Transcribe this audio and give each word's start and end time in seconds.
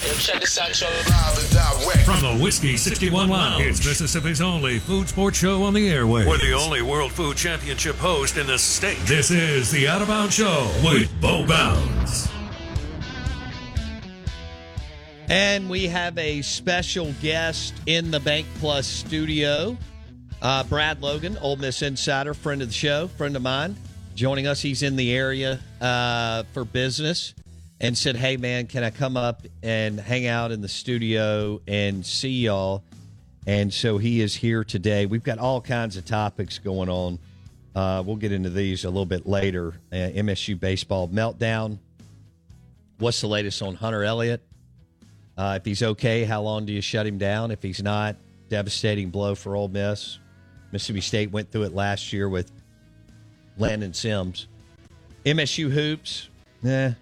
Check 0.00 0.40
this 0.40 0.58
out, 0.58 0.80
y'all. 0.80 0.90
From 2.04 2.22
the 2.22 2.42
Whiskey 2.42 2.78
61 2.78 3.28
Lounge, 3.28 3.66
it's 3.66 3.84
Mississippi's 3.84 4.40
only 4.40 4.78
food 4.78 5.10
sports 5.10 5.36
show 5.36 5.62
on 5.64 5.74
the 5.74 5.90
airway. 5.90 6.26
We're 6.26 6.38
the 6.38 6.54
only 6.54 6.80
World 6.80 7.12
Food 7.12 7.36
Championship 7.36 7.96
host 7.96 8.38
in 8.38 8.46
the 8.46 8.58
state. 8.58 8.96
This 9.00 9.30
is 9.30 9.70
the 9.70 9.88
Out 9.88 10.00
of 10.00 10.08
Bounds 10.08 10.34
Show 10.34 10.70
with 10.82 11.12
Bo 11.20 11.46
Bounds. 11.46 12.30
And 15.28 15.68
we 15.68 15.86
have 15.88 16.16
a 16.16 16.40
special 16.40 17.12
guest 17.20 17.74
in 17.84 18.10
the 18.10 18.20
Bank 18.20 18.46
Plus 18.58 18.86
studio. 18.86 19.76
Uh, 20.40 20.64
Brad 20.64 21.02
Logan, 21.02 21.36
Ole 21.42 21.56
Miss 21.56 21.82
Insider, 21.82 22.32
friend 22.32 22.62
of 22.62 22.68
the 22.68 22.74
show, 22.74 23.08
friend 23.08 23.36
of 23.36 23.42
mine, 23.42 23.76
joining 24.14 24.46
us. 24.46 24.62
He's 24.62 24.82
in 24.82 24.96
the 24.96 25.14
area 25.14 25.60
uh, 25.82 26.44
for 26.54 26.64
business 26.64 27.34
and 27.80 27.96
said, 27.96 28.16
Hey, 28.16 28.36
man, 28.36 28.66
can 28.66 28.84
I 28.84 28.90
come 28.90 29.16
up 29.16 29.42
and 29.62 29.98
hang 29.98 30.26
out 30.26 30.52
in 30.52 30.60
the 30.60 30.68
studio 30.68 31.60
and 31.66 32.04
see 32.04 32.30
y'all? 32.30 32.82
And 33.46 33.72
so 33.72 33.98
he 33.98 34.20
is 34.20 34.34
here 34.34 34.64
today. 34.64 35.06
We've 35.06 35.22
got 35.22 35.38
all 35.38 35.60
kinds 35.60 35.96
of 35.96 36.04
topics 36.04 36.58
going 36.58 36.88
on. 36.88 37.18
Uh, 37.74 38.02
we'll 38.04 38.16
get 38.16 38.32
into 38.32 38.50
these 38.50 38.84
a 38.84 38.88
little 38.88 39.06
bit 39.06 39.26
later. 39.26 39.74
Uh, 39.90 39.96
MSU 39.96 40.58
baseball 40.58 41.08
meltdown. 41.08 41.78
What's 42.98 43.20
the 43.22 43.28
latest 43.28 43.62
on 43.62 43.74
Hunter 43.74 44.04
Elliott? 44.04 44.42
Uh, 45.38 45.58
if 45.58 45.64
he's 45.64 45.82
okay, 45.82 46.24
how 46.24 46.42
long 46.42 46.66
do 46.66 46.72
you 46.72 46.82
shut 46.82 47.06
him 47.06 47.16
down? 47.16 47.50
If 47.50 47.62
he's 47.62 47.82
not, 47.82 48.16
devastating 48.50 49.08
blow 49.08 49.34
for 49.34 49.56
Ole 49.56 49.68
Miss. 49.68 50.18
Mississippi 50.70 51.00
State 51.00 51.30
went 51.30 51.50
through 51.50 51.62
it 51.62 51.74
last 51.74 52.12
year 52.12 52.28
with 52.28 52.52
Landon 53.56 53.94
Sims. 53.94 54.48
MSU 55.24 55.70
hoops, 55.70 56.28
eh, 56.64 56.92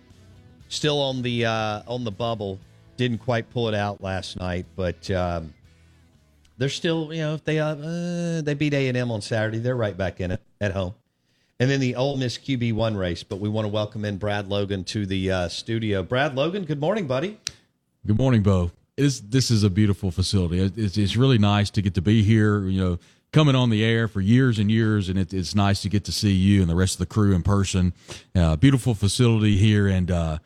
still 0.68 1.00
on 1.00 1.22
the 1.22 1.46
uh, 1.46 1.82
on 1.86 2.04
the 2.04 2.12
bubble. 2.12 2.58
Didn't 2.96 3.18
quite 3.18 3.50
pull 3.50 3.68
it 3.68 3.74
out 3.74 4.02
last 4.02 4.38
night, 4.38 4.66
but 4.74 5.08
um, 5.10 5.54
they're 6.58 6.68
still, 6.68 7.12
you 7.12 7.20
know, 7.20 7.34
if 7.34 7.44
they 7.44 7.60
uh, 7.60 7.74
uh, 7.74 8.40
they 8.42 8.54
beat 8.54 8.74
A 8.74 8.88
and 8.88 8.96
M 8.96 9.10
on 9.10 9.22
Saturday, 9.22 9.58
they're 9.58 9.76
right 9.76 9.96
back 9.96 10.20
in 10.20 10.32
it 10.32 10.42
at 10.60 10.72
home. 10.72 10.94
And 11.60 11.68
then 11.70 11.80
the 11.80 11.96
Ole 11.96 12.16
Miss 12.16 12.38
QB 12.38 12.74
one 12.74 12.96
race. 12.96 13.22
But 13.22 13.36
we 13.36 13.48
want 13.48 13.64
to 13.64 13.68
welcome 13.68 14.04
in 14.04 14.18
Brad 14.18 14.48
Logan 14.48 14.84
to 14.84 15.06
the 15.06 15.30
uh, 15.30 15.48
studio. 15.48 16.02
Brad 16.02 16.36
Logan, 16.36 16.64
good 16.64 16.80
morning, 16.80 17.06
buddy. 17.06 17.38
Good 18.06 18.18
morning, 18.18 18.42
Bo. 18.42 18.70
It 18.96 19.04
is, 19.04 19.20
this 19.22 19.50
is 19.50 19.64
a 19.64 19.70
beautiful 19.70 20.10
facility. 20.10 20.60
It's, 20.60 20.96
it's 20.96 21.16
really 21.16 21.38
nice 21.38 21.70
to 21.70 21.82
get 21.82 21.94
to 21.94 22.02
be 22.02 22.22
here. 22.22 22.66
You 22.66 22.80
know, 22.80 22.98
coming 23.32 23.54
on 23.54 23.70
the 23.70 23.84
air 23.84 24.08
for 24.08 24.20
years 24.20 24.58
and 24.58 24.70
years, 24.70 25.08
and 25.08 25.18
it, 25.18 25.32
it's 25.32 25.54
nice 25.54 25.82
to 25.82 25.88
get 25.88 26.04
to 26.04 26.12
see 26.12 26.32
you 26.32 26.60
and 26.60 26.70
the 26.70 26.74
rest 26.74 26.94
of 26.94 26.98
the 26.98 27.06
crew 27.06 27.34
in 27.34 27.42
person. 27.42 27.92
Uh, 28.34 28.56
beautiful 28.56 28.94
facility 28.94 29.56
here, 29.56 29.86
and 29.86 30.10
uh, 30.10 30.38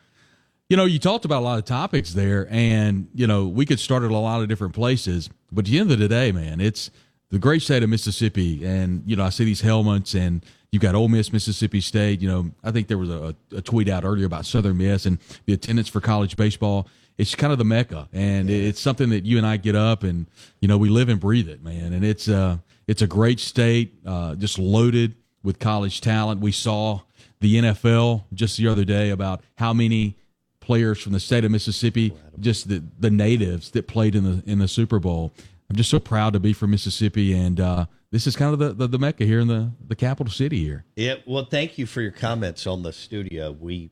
you 0.73 0.77
know, 0.77 0.85
you 0.85 0.97
talked 0.97 1.23
about 1.23 1.41
a 1.41 1.45
lot 1.45 1.59
of 1.59 1.65
topics 1.65 2.13
there, 2.13 2.47
and 2.49 3.07
you 3.13 3.27
know, 3.27 3.47
we 3.47 3.63
could 3.63 3.79
start 3.79 4.01
at 4.01 4.09
a 4.09 4.17
lot 4.17 4.41
of 4.41 4.47
different 4.47 4.73
places. 4.73 5.29
But 5.51 5.67
at 5.67 5.71
the 5.71 5.77
end 5.77 5.91
of 5.91 5.99
the 5.99 6.07
day, 6.07 6.31
man, 6.31 6.59
it's 6.59 6.89
the 7.29 7.37
great 7.37 7.61
state 7.61 7.83
of 7.83 7.89
Mississippi, 7.89 8.65
and 8.65 9.03
you 9.05 9.15
know, 9.15 9.23
I 9.23 9.29
see 9.29 9.45
these 9.45 9.61
helmets, 9.61 10.15
and 10.15 10.43
you've 10.71 10.81
got 10.81 10.95
Ole 10.95 11.09
Miss, 11.09 11.31
Mississippi 11.31 11.79
State. 11.79 12.23
You 12.23 12.27
know, 12.27 12.51
I 12.63 12.71
think 12.71 12.87
there 12.87 12.97
was 12.97 13.11
a, 13.11 13.35
a 13.55 13.61
tweet 13.61 13.87
out 13.87 14.03
earlier 14.03 14.25
about 14.25 14.47
Southern 14.47 14.79
Miss 14.79 15.05
and 15.05 15.19
the 15.45 15.53
attendance 15.53 15.89
for 15.89 16.01
college 16.01 16.35
baseball. 16.37 16.87
It's 17.19 17.35
kind 17.35 17.53
of 17.53 17.59
the 17.59 17.65
mecca, 17.65 18.09
and 18.11 18.49
it's 18.49 18.81
something 18.81 19.11
that 19.11 19.25
you 19.25 19.37
and 19.37 19.45
I 19.45 19.57
get 19.57 19.75
up, 19.75 20.01
and 20.01 20.25
you 20.59 20.67
know, 20.67 20.79
we 20.79 20.89
live 20.89 21.07
and 21.07 21.19
breathe 21.19 21.49
it, 21.49 21.63
man. 21.63 21.93
And 21.93 22.03
it's 22.03 22.27
uh, 22.27 22.57
it's 22.87 23.03
a 23.03 23.07
great 23.07 23.39
state, 23.39 23.93
uh, 24.07 24.33
just 24.33 24.57
loaded 24.57 25.13
with 25.43 25.59
college 25.59 26.01
talent. 26.01 26.41
We 26.41 26.51
saw 26.51 27.01
the 27.41 27.57
NFL 27.57 28.23
just 28.33 28.57
the 28.57 28.69
other 28.69 28.85
day 28.85 29.11
about 29.11 29.43
how 29.57 29.71
many 29.71 30.15
players 30.63 30.99
from 31.01 31.11
the 31.11 31.19
state 31.19 31.43
of 31.43 31.51
Mississippi, 31.51 32.13
just 32.39 32.69
the, 32.69 32.81
the 32.99 33.11
natives 33.11 33.71
that 33.71 33.87
played 33.87 34.15
in 34.15 34.23
the 34.23 34.43
in 34.49 34.59
the 34.59 34.67
Super 34.67 34.99
Bowl. 34.99 35.33
I'm 35.69 35.75
just 35.75 35.89
so 35.89 35.99
proud 35.99 36.33
to 36.33 36.39
be 36.39 36.53
from 36.53 36.71
Mississippi, 36.71 37.33
and 37.33 37.59
uh, 37.59 37.85
this 38.11 38.27
is 38.27 38.35
kind 38.35 38.53
of 38.53 38.59
the, 38.59 38.73
the, 38.73 38.87
the 38.87 38.99
mecca 38.99 39.25
here 39.25 39.39
in 39.39 39.47
the 39.47 39.71
the 39.87 39.95
capital 39.95 40.31
city 40.31 40.63
here. 40.63 40.85
Yeah, 40.95 41.15
well, 41.25 41.45
thank 41.45 41.77
you 41.77 41.85
for 41.85 42.01
your 42.01 42.11
comments 42.11 42.65
on 42.67 42.83
the 42.83 42.93
studio. 42.93 43.51
We, 43.51 43.91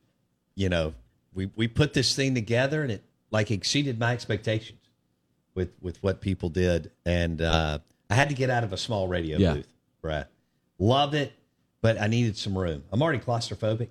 you 0.56 0.70
know, 0.70 0.94
we 1.34 1.52
we 1.56 1.68
put 1.68 1.94
this 1.94 2.16
thing 2.16 2.34
together, 2.36 2.82
and 2.84 2.92
it 2.92 3.04
like 3.32 3.52
exceeded 3.52 4.00
my 4.00 4.14
expectations 4.14 4.80
with 5.56 5.70
with 5.82 6.02
what 6.04 6.22
people 6.22 6.50
did, 6.50 6.92
and 7.06 7.42
uh, 7.42 7.80
I 8.10 8.16
had 8.16 8.30
to 8.30 8.36
get 8.36 8.50
out 8.50 8.64
of 8.64 8.74
a 8.74 8.78
small 8.78 9.08
radio 9.08 9.38
Yeah. 9.38 9.54
booth, 9.56 9.68
Brad. 10.02 10.28
Loved 10.80 11.16
it, 11.16 11.34
but 11.82 12.00
I 12.00 12.08
needed 12.08 12.38
some 12.38 12.58
room. 12.58 12.84
I'm 12.92 13.02
already 13.02 13.20
claustrophobic, 13.20 13.90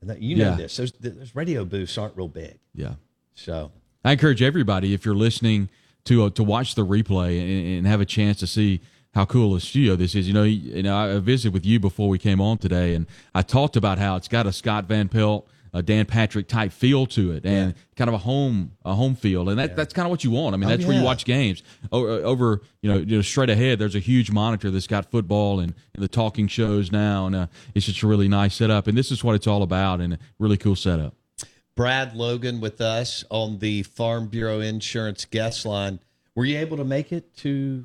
and 0.00 0.10
that, 0.10 0.20
you 0.22 0.36
know 0.36 0.50
Yeah. 0.50 0.56
this. 0.56 0.76
Those 0.76 0.92
those 0.92 1.34
radio 1.34 1.64
booths 1.64 1.96
aren't 1.98 2.16
real 2.16 2.28
big, 2.28 2.58
Yeah. 2.74 2.94
so 3.34 3.72
I 4.04 4.12
encourage 4.12 4.42
everybody 4.42 4.94
if 4.94 5.04
you're 5.04 5.14
listening 5.16 5.68
to 6.04 6.24
uh, 6.24 6.30
to 6.30 6.42
watch 6.44 6.74
the 6.74 6.86
replay 6.86 7.40
and, 7.40 7.78
and 7.78 7.86
have 7.86 8.00
a 8.00 8.04
chance 8.06 8.38
to 8.40 8.46
see 8.46 8.80
how 9.14 9.24
cool 9.24 9.54
a 9.56 9.60
studio 9.60 9.96
this 9.96 10.14
is. 10.14 10.28
You 10.28 10.34
know, 10.34 10.42
you 10.44 10.82
know, 10.82 10.96
I 10.96 11.18
visited 11.18 11.54
with 11.54 11.64
you 11.64 11.80
before 11.80 12.08
we 12.08 12.18
came 12.18 12.40
on 12.40 12.58
today, 12.58 12.94
and 12.94 13.06
I 13.34 13.42
talked 13.42 13.74
about 13.76 13.98
how 13.98 14.16
it's 14.16 14.28
got 14.28 14.46
a 14.46 14.52
Scott 14.52 14.84
Van 14.84 15.08
Pelt, 15.08 15.48
a 15.76 15.82
Dan 15.82 16.06
Patrick 16.06 16.48
type 16.48 16.72
feel 16.72 17.04
to 17.06 17.32
it, 17.32 17.44
and 17.44 17.74
kind 17.96 18.08
of 18.08 18.14
a 18.14 18.18
home 18.18 18.72
a 18.84 18.94
home 18.94 19.14
feel, 19.14 19.48
and 19.50 19.58
that, 19.58 19.76
that's 19.76 19.92
kind 19.92 20.06
of 20.06 20.10
what 20.10 20.24
you 20.24 20.30
want. 20.30 20.54
I 20.54 20.56
mean, 20.56 20.66
Oh, 20.68 20.70
that's 20.70 20.86
where 20.86 20.96
you 20.96 21.04
watch 21.04 21.24
games. 21.26 21.62
O- 21.92 22.06
Over 22.22 22.62
you 22.80 22.90
know, 22.90 22.98
you 22.98 23.16
know, 23.16 23.22
straight 23.22 23.50
ahead, 23.50 23.78
there's 23.78 23.94
a 23.94 23.98
huge 24.00 24.30
monitor 24.30 24.70
that's 24.70 24.86
got 24.86 25.10
football 25.10 25.60
and, 25.60 25.74
and 25.94 26.02
the 26.02 26.08
talking 26.08 26.48
shows 26.48 26.90
now, 26.90 27.26
and 27.26 27.36
uh, 27.36 27.46
it's 27.74 27.84
just 27.86 28.02
a 28.02 28.06
really 28.06 28.26
nice 28.28 28.54
setup. 28.54 28.86
And 28.86 28.96
this 28.96 29.10
is 29.10 29.22
what 29.22 29.34
it's 29.34 29.46
all 29.46 29.62
about, 29.62 30.00
and 30.00 30.14
a 30.14 30.18
really 30.38 30.56
cool 30.56 30.76
setup. 30.76 31.14
Brad 31.74 32.16
Logan 32.16 32.60
with 32.60 32.80
us 32.80 33.22
on 33.30 33.58
the 33.58 33.82
Farm 33.82 34.28
Bureau 34.28 34.60
Insurance 34.60 35.26
guest 35.26 35.66
line. 35.66 36.00
Were 36.34 36.46
you 36.46 36.56
able 36.58 36.78
to 36.78 36.84
make 36.84 37.12
it 37.12 37.36
to 37.38 37.84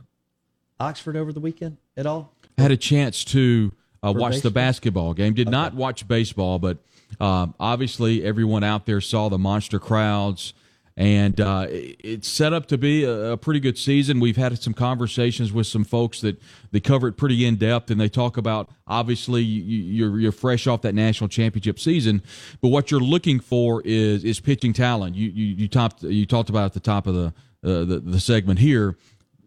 Oxford 0.79 1.17
over 1.17 1.33
the 1.33 1.39
weekend 1.41 1.77
at 1.97 2.05
all? 2.05 2.33
I 2.57 2.61
had 2.61 2.71
a 2.71 2.77
chance 2.77 3.23
to 3.25 3.71
uh, 4.03 4.13
watch 4.15 4.41
the 4.41 4.51
basketball 4.51 5.13
game. 5.13 5.33
Did 5.33 5.49
not 5.49 5.73
watch 5.73 6.07
baseball, 6.07 6.57
but 6.59 6.77
um, 7.19 7.55
obviously 7.59 8.23
everyone 8.23 8.63
out 8.63 8.85
there 8.85 9.01
saw 9.01 9.29
the 9.29 9.37
monster 9.37 9.79
crowds, 9.79 10.53
and 10.97 11.39
uh, 11.39 11.67
it's 11.69 12.27
set 12.27 12.53
up 12.53 12.67
to 12.67 12.77
be 12.77 13.03
a, 13.03 13.33
a 13.33 13.37
pretty 13.37 13.59
good 13.59 13.77
season. 13.77 14.19
We've 14.19 14.37
had 14.37 14.61
some 14.61 14.73
conversations 14.73 15.51
with 15.53 15.67
some 15.67 15.83
folks 15.83 16.21
that 16.21 16.39
they 16.71 16.79
cover 16.79 17.07
it 17.07 17.13
pretty 17.13 17.45
in 17.45 17.55
depth, 17.55 17.91
and 17.91 17.99
they 17.99 18.09
talk 18.09 18.37
about 18.37 18.69
obviously 18.87 19.41
you, 19.41 19.61
you're 19.61 20.19
you're 20.19 20.31
fresh 20.31 20.67
off 20.67 20.81
that 20.81 20.95
national 20.95 21.29
championship 21.29 21.79
season, 21.79 22.21
but 22.61 22.69
what 22.69 22.91
you're 22.91 22.99
looking 22.99 23.39
for 23.39 23.81
is 23.83 24.23
is 24.23 24.39
pitching 24.39 24.73
talent. 24.73 25.15
You 25.15 25.29
you 25.29 25.55
you 25.55 25.67
talked 25.67 26.03
you 26.03 26.25
talked 26.25 26.49
about 26.49 26.65
at 26.65 26.73
the 26.73 26.79
top 26.79 27.07
of 27.07 27.15
the 27.15 27.33
uh, 27.63 27.85
the, 27.85 28.01
the 28.03 28.19
segment 28.19 28.59
here 28.59 28.97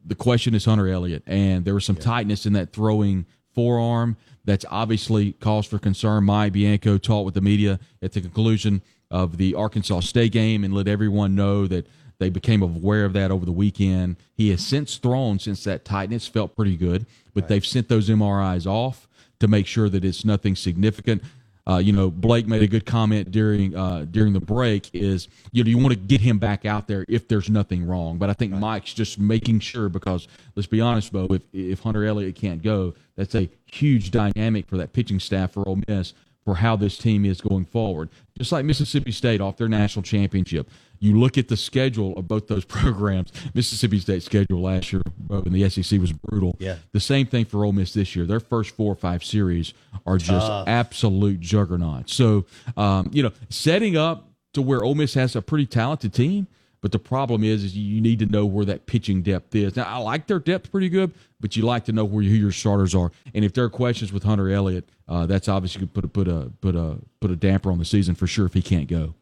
the 0.04 0.14
question 0.14 0.54
is 0.54 0.64
Hunter 0.64 0.88
Elliott, 0.88 1.22
and 1.26 1.64
there 1.64 1.74
was 1.74 1.84
some 1.84 1.96
tightness 1.96 2.46
in 2.46 2.52
that 2.54 2.72
throwing 2.72 3.26
forearm 3.54 4.16
that's 4.44 4.64
obviously 4.70 5.32
cause 5.32 5.66
for 5.66 5.78
concern. 5.78 6.24
Mike 6.24 6.52
Bianco 6.52 6.98
talked 6.98 7.24
with 7.24 7.34
the 7.34 7.40
media 7.40 7.80
at 8.02 8.12
the 8.12 8.20
conclusion 8.20 8.82
of 9.10 9.36
the 9.36 9.54
Arkansas 9.54 10.00
State 10.00 10.32
game 10.32 10.64
and 10.64 10.74
let 10.74 10.88
everyone 10.88 11.34
know 11.34 11.66
that 11.66 11.86
they 12.18 12.30
became 12.30 12.62
aware 12.62 13.04
of 13.04 13.12
that 13.14 13.30
over 13.30 13.44
the 13.44 13.52
weekend. 13.52 14.16
He 14.34 14.50
has 14.50 14.64
since 14.64 14.96
thrown 14.96 15.38
since 15.38 15.64
that 15.64 15.84
tightness 15.84 16.26
felt 16.26 16.54
pretty 16.54 16.76
good, 16.76 17.06
but 17.32 17.48
they've 17.48 17.66
sent 17.66 17.88
those 17.88 18.08
MRIs 18.08 18.66
off 18.66 19.08
to 19.40 19.48
make 19.48 19.66
sure 19.66 19.88
that 19.88 20.04
it's 20.04 20.24
nothing 20.24 20.54
significant. 20.56 21.22
Uh, 21.66 21.78
you 21.78 21.92
know, 21.92 22.10
Blake 22.10 22.46
made 22.46 22.62
a 22.62 22.66
good 22.66 22.84
comment 22.84 23.30
during 23.30 23.74
uh, 23.74 24.06
during 24.10 24.34
the 24.34 24.40
break. 24.40 24.90
Is 24.92 25.28
you 25.52 25.64
know 25.64 25.70
you 25.70 25.78
want 25.78 25.90
to 25.90 25.98
get 25.98 26.20
him 26.20 26.38
back 26.38 26.66
out 26.66 26.86
there 26.86 27.06
if 27.08 27.26
there's 27.26 27.48
nothing 27.48 27.86
wrong, 27.86 28.18
but 28.18 28.28
I 28.28 28.34
think 28.34 28.52
Mike's 28.52 28.92
just 28.92 29.18
making 29.18 29.60
sure 29.60 29.88
because 29.88 30.28
let's 30.56 30.66
be 30.66 30.80
honest, 30.80 31.12
Bo, 31.12 31.26
if 31.30 31.42
if 31.52 31.80
Hunter 31.80 32.04
Elliott 32.04 32.36
can't 32.36 32.62
go, 32.62 32.94
that's 33.16 33.34
a 33.34 33.48
huge 33.66 34.10
dynamic 34.10 34.66
for 34.66 34.76
that 34.76 34.92
pitching 34.92 35.20
staff 35.20 35.52
for 35.52 35.66
Ole 35.66 35.80
Miss 35.88 36.12
for 36.44 36.56
how 36.56 36.76
this 36.76 36.98
team 36.98 37.24
is 37.24 37.40
going 37.40 37.64
forward. 37.64 38.10
Just 38.36 38.52
like 38.52 38.64
Mississippi 38.64 39.12
State 39.12 39.40
off 39.40 39.56
their 39.56 39.68
national 39.68 40.02
championship, 40.02 40.68
you 40.98 41.18
look 41.18 41.38
at 41.38 41.48
the 41.48 41.56
schedule 41.56 42.16
of 42.16 42.28
both 42.28 42.48
those 42.48 42.64
programs. 42.66 43.32
Mississippi 43.54 43.98
State's 43.98 44.26
schedule 44.26 44.60
last 44.60 44.92
year 44.92 45.02
in 45.30 45.52
the 45.52 45.68
SEC 45.68 46.00
was 46.00 46.12
brutal. 46.12 46.56
Yeah. 46.58 46.76
The 46.92 47.00
same 47.00 47.26
thing 47.26 47.44
for 47.46 47.64
Ole 47.64 47.72
Miss 47.72 47.94
this 47.94 48.14
year. 48.14 48.26
Their 48.26 48.40
first 48.40 48.76
four 48.76 48.92
or 48.92 48.96
five 48.96 49.24
series 49.24 49.72
are 50.06 50.18
just 50.18 50.46
Tough. 50.46 50.68
absolute 50.68 51.40
juggernauts. 51.40 52.14
So, 52.14 52.46
um, 52.76 53.10
you 53.12 53.22
know, 53.22 53.32
setting 53.48 53.96
up 53.96 54.28
to 54.52 54.62
where 54.62 54.82
Ole 54.82 54.94
Miss 54.94 55.14
has 55.14 55.34
a 55.36 55.42
pretty 55.42 55.66
talented 55.66 56.12
team. 56.14 56.46
But 56.84 56.92
the 56.92 56.98
problem 56.98 57.44
is, 57.44 57.64
is 57.64 57.74
you 57.74 57.98
need 58.02 58.18
to 58.18 58.26
know 58.26 58.44
where 58.44 58.66
that 58.66 58.84
pitching 58.84 59.22
depth 59.22 59.54
is. 59.54 59.74
Now, 59.74 59.84
I 59.84 59.96
like 59.96 60.26
their 60.26 60.38
depth 60.38 60.70
pretty 60.70 60.90
good, 60.90 61.14
but 61.40 61.56
you 61.56 61.62
like 61.62 61.86
to 61.86 61.92
know 61.92 62.04
where 62.04 62.22
who 62.22 62.34
your 62.34 62.52
starters 62.52 62.94
are. 62.94 63.10
And 63.32 63.42
if 63.42 63.54
there 63.54 63.64
are 63.64 63.70
questions 63.70 64.12
with 64.12 64.22
Hunter 64.22 64.50
Elliott, 64.50 64.86
uh, 65.08 65.24
that's 65.24 65.48
obviously 65.48 65.78
going 65.78 65.88
to 65.88 65.94
put 65.94 66.04
a 66.04 66.08
put 66.08 66.28
a 66.28 66.52
put 66.60 66.76
a 66.76 66.98
put 67.20 67.30
a 67.30 67.36
damper 67.36 67.72
on 67.72 67.78
the 67.78 67.86
season 67.86 68.14
for 68.14 68.26
sure 68.26 68.44
if 68.44 68.52
he 68.52 68.60
can't 68.60 68.86
go. 68.86 69.14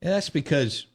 And 0.00 0.10
that's 0.10 0.30
because, 0.30 0.86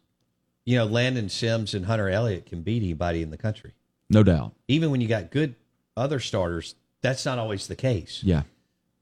you 0.66 0.76
know, 0.76 0.86
Landon 0.86 1.30
Sims 1.30 1.76
and 1.76 1.86
Hunter 1.86 2.10
Elliott 2.10 2.48
can 2.48 2.64
beat 2.64 2.82
anybody 2.82 3.22
in 3.22 3.30
the 3.30 3.38
country. 3.38 3.74
No 4.10 4.24
doubt. 4.24 4.54
Even 4.68 4.90
when 4.90 5.02
you 5.02 5.08
got 5.08 5.30
good 5.30 5.54
other 5.96 6.20
starters, 6.20 6.74
that's 7.02 7.28
not 7.28 7.38
always 7.38 7.68
the 7.68 7.76
case. 7.76 8.24
Yeah. 8.24 8.42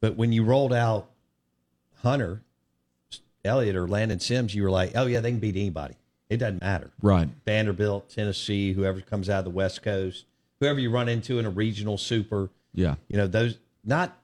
But 0.02 0.18
when 0.18 0.34
you 0.34 0.44
rolled 0.44 0.74
out 0.74 1.10
Hunter, 2.02 2.42
Elliott, 3.46 3.78
or 3.78 3.88
Landon 3.88 4.20
Sims, 4.20 4.54
you 4.54 4.64
were 4.64 4.70
like, 4.70 4.92
oh, 4.96 5.06
yeah, 5.06 5.22
they 5.22 5.32
can 5.32 5.40
beat 5.40 5.56
anybody. 5.56 5.96
It 6.30 6.38
doesn't 6.38 6.62
matter. 6.62 6.92
Right. 7.02 7.28
Vanderbilt, 7.46 8.10
Tennessee, 8.10 8.74
whoever 8.74 9.02
comes 9.02 9.30
out 9.30 9.40
of 9.40 9.46
the 9.46 9.50
West 9.52 9.82
Coast, 9.82 10.26
whoever 10.60 10.80
you 10.80 10.92
run 10.92 11.10
into 11.10 11.40
in 11.40 11.46
a 11.46 11.50
regional 11.50 11.98
super, 11.98 12.50
Yeah. 12.74 12.96
you 13.08 13.18
know, 13.18 13.28
those 13.28 13.58
not 13.84 14.16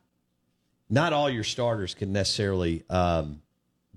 not 0.87 1.13
all 1.13 1.29
your 1.31 1.43
starters 1.43 1.95
can 1.95 2.13
necessarily 2.13 2.83
um, 2.91 3.41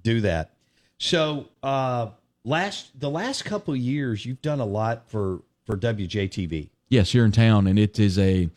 do 0.02 0.22
that. 0.22 0.52
So 0.96 1.48
uh, 1.62 2.08
last 2.44 2.98
the 2.98 3.10
last 3.10 3.44
couple 3.44 3.74
of 3.74 3.80
years, 3.80 4.24
you've 4.24 4.40
done 4.40 4.60
a 4.60 4.64
lot 4.66 5.08
for 5.10 5.42
for 5.66 5.76
WJTV, 5.76 6.70
Yes, 6.88 7.12
here 7.12 7.26
in 7.26 7.32
town, 7.32 7.66
and 7.66 7.78
it 7.78 7.98
is 7.98 8.18
a 8.18 8.48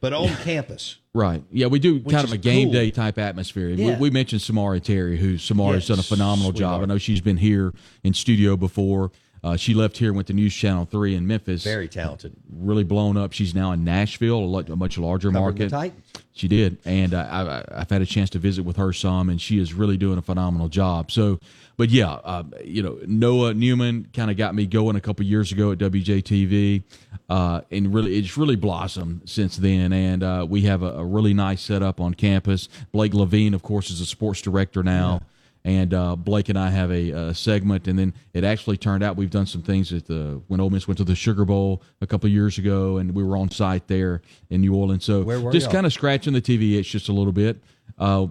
but 0.00 0.12
on 0.12 0.28
campus. 0.44 0.98
Right. 1.18 1.42
Yeah, 1.50 1.66
we 1.66 1.80
do 1.80 1.98
kind 2.00 2.22
of 2.22 2.32
a 2.32 2.36
game 2.36 2.66
cool. 2.68 2.74
day 2.74 2.92
type 2.92 3.18
atmosphere. 3.18 3.70
We, 3.70 3.74
Yeah. 3.86 3.98
we 3.98 4.08
mentioned 4.08 4.40
Samaria 4.40 4.78
Terry, 4.80 5.16
who 5.18 5.36
Samaria's 5.36 5.88
Yeah, 5.88 5.96
done 5.96 6.00
a 6.00 6.04
phenomenal 6.04 6.52
job. 6.52 6.80
I 6.80 6.84
know 6.84 6.96
she's 6.96 7.20
been 7.20 7.38
here 7.38 7.72
in 8.04 8.14
studio 8.14 8.56
before. 8.56 9.10
Uh, 9.42 9.56
she 9.56 9.74
left 9.74 9.96
here 9.98 10.08
and 10.08 10.16
went 10.16 10.26
to 10.28 10.32
News 10.34 10.54
Channel 10.54 10.84
3 10.86 11.14
in 11.14 11.26
Memphis. 11.26 11.64
Very 11.64 11.88
talented. 11.88 12.34
Really 12.52 12.84
blown 12.84 13.16
up. 13.16 13.32
She's 13.32 13.54
now 13.54 13.72
in 13.72 13.84
Nashville, 13.84 14.38
a, 14.38 14.46
lot, 14.46 14.68
a 14.68 14.76
much 14.76 14.98
larger 14.98 15.30
Covered 15.30 15.40
market. 15.40 15.64
the 15.64 15.70
Titans. 15.70 16.02
She 16.32 16.46
did, 16.46 16.78
and 16.84 17.14
uh, 17.14 17.26
I, 17.28 17.42
I, 17.42 17.80
I've 17.80 17.90
had 17.90 18.00
a 18.00 18.06
chance 18.06 18.30
to 18.30 18.38
visit 18.38 18.64
with 18.64 18.76
her 18.76 18.92
some, 18.92 19.28
and 19.28 19.40
she 19.40 19.58
is 19.58 19.74
really 19.74 19.96
doing 19.96 20.18
a 20.18 20.22
phenomenal 20.22 20.68
job. 20.68 21.10
So, 21.10 21.40
but 21.76 21.90
yeah, 21.90 22.12
uh, 22.12 22.44
you 22.64 22.80
know, 22.80 23.00
Noah 23.06 23.54
Newman 23.54 24.08
kind 24.14 24.30
of 24.30 24.36
got 24.36 24.54
me 24.54 24.64
going 24.64 24.94
a 24.94 25.00
couple 25.00 25.26
years 25.26 25.50
ago 25.50 25.72
at 25.72 25.78
WJTV, 25.78 26.84
uh, 27.28 27.62
and 27.72 27.92
really, 27.92 28.16
it's 28.16 28.36
really 28.36 28.54
blossomed 28.54 29.22
since 29.28 29.56
then. 29.56 29.92
And 29.92 30.22
uh, 30.22 30.46
we 30.48 30.62
have 30.62 30.82
a, 30.82 30.98
a 30.98 31.04
really 31.04 31.34
nice 31.34 31.60
setup 31.60 32.00
on 32.00 32.14
campus. 32.14 32.68
Blake 32.92 33.14
Levine, 33.14 33.52
of 33.52 33.62
course, 33.64 33.90
is 33.90 34.00
a 34.00 34.06
sports 34.06 34.40
director 34.40 34.84
now. 34.84 35.22
And 35.68 35.92
uh, 35.92 36.16
Blake 36.16 36.48
and 36.48 36.58
I 36.58 36.70
have 36.70 36.90
a, 36.90 37.10
a 37.10 37.34
segment, 37.34 37.88
and 37.88 37.98
then 37.98 38.14
it 38.32 38.42
actually 38.42 38.78
turned 38.78 39.02
out 39.02 39.16
we've 39.16 39.28
done 39.28 39.44
some 39.44 39.60
things 39.60 39.92
at 39.92 40.06
the 40.06 40.40
when 40.46 40.60
Ole 40.60 40.70
Miss 40.70 40.88
went 40.88 40.96
to 40.96 41.04
the 41.04 41.14
Sugar 41.14 41.44
Bowl 41.44 41.82
a 42.00 42.06
couple 42.06 42.26
of 42.26 42.32
years 42.32 42.56
ago, 42.56 42.96
and 42.96 43.14
we 43.14 43.22
were 43.22 43.36
on 43.36 43.50
site 43.50 43.86
there 43.86 44.22
in 44.48 44.62
New 44.62 44.74
Orleans. 44.74 45.04
So 45.04 45.50
just 45.52 45.70
kind 45.70 45.84
of 45.84 45.92
scratching 45.92 46.32
the 46.32 46.40
TV 46.40 46.78
itch 46.78 46.90
just 46.92 47.10
a 47.10 47.12
little 47.12 47.34
bit. 47.34 47.58
Uh, 47.98 48.28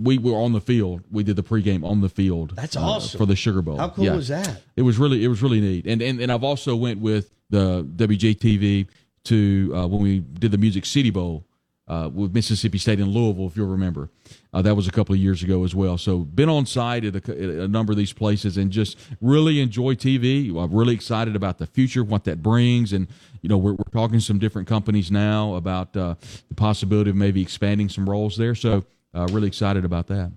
we 0.00 0.18
were 0.18 0.34
on 0.34 0.52
the 0.52 0.60
field. 0.60 1.04
We 1.12 1.22
did 1.22 1.36
the 1.36 1.44
pregame 1.44 1.84
on 1.84 2.00
the 2.00 2.08
field. 2.08 2.56
That's 2.56 2.76
uh, 2.76 2.80
awesome. 2.82 3.18
for 3.18 3.24
the 3.26 3.36
Sugar 3.36 3.62
Bowl. 3.62 3.76
How 3.76 3.90
cool 3.90 4.06
Yeah. 4.06 4.16
was 4.16 4.26
that? 4.26 4.60
It 4.74 4.82
was 4.82 4.98
really 4.98 5.22
it 5.24 5.28
was 5.28 5.44
really 5.44 5.60
neat. 5.60 5.86
And 5.86 6.02
and, 6.02 6.20
and 6.20 6.32
I've 6.32 6.42
also 6.42 6.74
went 6.74 6.98
with 6.98 7.30
the 7.50 7.84
WJTV 7.84 8.88
to 9.26 9.72
uh, 9.76 9.86
when 9.86 10.02
we 10.02 10.18
did 10.18 10.50
the 10.50 10.58
Music 10.58 10.84
City 10.84 11.10
Bowl 11.10 11.44
uh, 11.90 12.08
with 12.08 12.32
Mississippi 12.32 12.78
State 12.78 13.00
in 13.00 13.10
Louisville, 13.10 13.48
if 13.48 13.56
you'll 13.56 13.66
remember. 13.66 14.10
Uh, 14.52 14.62
that 14.62 14.76
was 14.76 14.86
a 14.86 14.92
couple 14.92 15.12
of 15.12 15.20
years 15.20 15.42
ago 15.42 15.64
as 15.64 15.74
well. 15.74 15.98
So 15.98 16.18
been 16.18 16.48
on 16.48 16.64
site 16.64 17.04
at 17.04 17.16
a, 17.16 17.32
at 17.32 17.50
a 17.64 17.66
number 17.66 17.92
of 17.92 17.98
these 17.98 18.12
places 18.12 18.56
and 18.56 18.70
just 18.70 18.96
really 19.20 19.60
enjoy 19.60 19.96
TV. 19.96 20.56
I'm 20.56 20.72
really 20.72 20.94
excited 20.94 21.34
about 21.34 21.58
the 21.58 21.66
future, 21.66 22.04
what 22.04 22.22
that 22.24 22.44
brings, 22.44 22.92
and 22.92 23.08
you 23.42 23.48
know 23.48 23.58
we're, 23.58 23.72
we're 23.72 23.90
talking 23.92 24.20
to 24.20 24.24
some 24.24 24.38
different 24.38 24.68
companies 24.68 25.10
now 25.10 25.54
about 25.54 25.96
uh, 25.96 26.14
the 26.48 26.54
possibility 26.54 27.10
of 27.10 27.16
maybe 27.16 27.42
expanding 27.42 27.88
some 27.88 28.08
roles 28.08 28.36
there. 28.36 28.54
So 28.54 28.84
uh, 29.12 29.26
really 29.32 29.48
excited 29.48 29.84
about 29.84 30.06
that. 30.06 30.30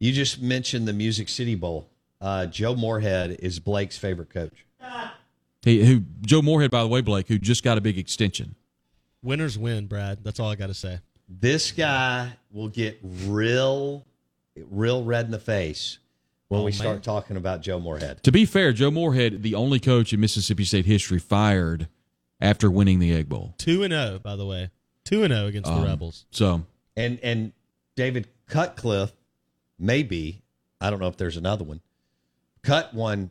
You 0.00 0.12
just 0.12 0.42
mentioned 0.42 0.88
the 0.88 0.92
Music 0.92 1.28
City 1.28 1.54
Bowl. 1.54 1.88
Uh, 2.20 2.46
Joe 2.46 2.74
Moorhead 2.74 3.38
is 3.38 3.60
Blake's 3.60 3.96
favorite 3.96 4.30
coach. 4.30 4.66
He, 5.62 5.84
who 5.84 6.02
Joe 6.22 6.42
Moorhead, 6.42 6.72
by 6.72 6.82
the 6.82 6.88
way, 6.88 7.00
Blake, 7.00 7.28
who 7.28 7.38
just 7.38 7.62
got 7.62 7.78
a 7.78 7.80
big 7.80 7.96
extension. 7.96 8.56
Winners 9.26 9.58
win, 9.58 9.86
Brad. 9.88 10.22
That's 10.22 10.38
all 10.38 10.48
I 10.48 10.54
got 10.54 10.68
to 10.68 10.74
say. 10.74 11.00
This 11.28 11.72
guy 11.72 12.32
will 12.52 12.68
get 12.68 12.98
real, 13.02 14.06
real 14.70 15.02
red 15.04 15.24
in 15.26 15.32
the 15.32 15.40
face 15.40 15.98
when 16.48 16.60
Oh, 16.60 16.64
we 16.64 16.70
man. 16.70 16.78
start 16.78 17.02
talking 17.02 17.36
about 17.36 17.60
Joe 17.60 17.80
Moorhead. 17.80 18.22
To 18.22 18.30
be 18.30 18.46
fair, 18.46 18.72
Joe 18.72 18.92
Moorhead, 18.92 19.42
the 19.42 19.56
only 19.56 19.80
coach 19.80 20.12
in 20.12 20.20
Mississippi 20.20 20.64
State 20.64 20.86
history 20.86 21.18
fired 21.18 21.88
after 22.40 22.70
winning 22.70 23.00
the 23.00 23.12
Egg 23.12 23.28
Bowl. 23.28 23.54
Two 23.58 23.82
and 23.82 23.92
zero, 23.92 24.20
by 24.20 24.36
the 24.36 24.46
way. 24.46 24.70
Two 25.04 25.24
and 25.24 25.32
zero 25.34 25.46
against 25.46 25.68
Um, 25.68 25.80
the 25.80 25.86
Rebels. 25.88 26.24
So 26.30 26.64
And 26.96 27.18
and 27.20 27.52
David 27.96 28.28
Cutcliffe, 28.46 29.12
maybe 29.76 30.42
I 30.80 30.90
don't 30.90 31.00
know 31.00 31.08
if 31.08 31.16
there's 31.16 31.36
another 31.36 31.64
one. 31.64 31.80
Cut 32.62 32.94
won 32.94 33.30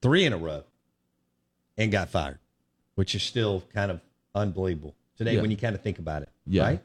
three 0.00 0.24
in 0.24 0.32
a 0.32 0.38
row 0.38 0.64
and 1.78 1.92
got 1.92 2.10
fired, 2.10 2.40
which 2.96 3.14
is 3.14 3.22
still 3.22 3.62
kind 3.72 3.92
of 3.92 4.00
unbelievable 4.34 4.96
today 5.24 5.36
Yeah. 5.36 5.42
when 5.42 5.50
you 5.50 5.56
kind 5.56 5.74
of 5.74 5.80
think 5.82 5.98
about 5.98 6.22
it. 6.22 6.28
Yeah. 6.46 6.62
right? 6.64 6.80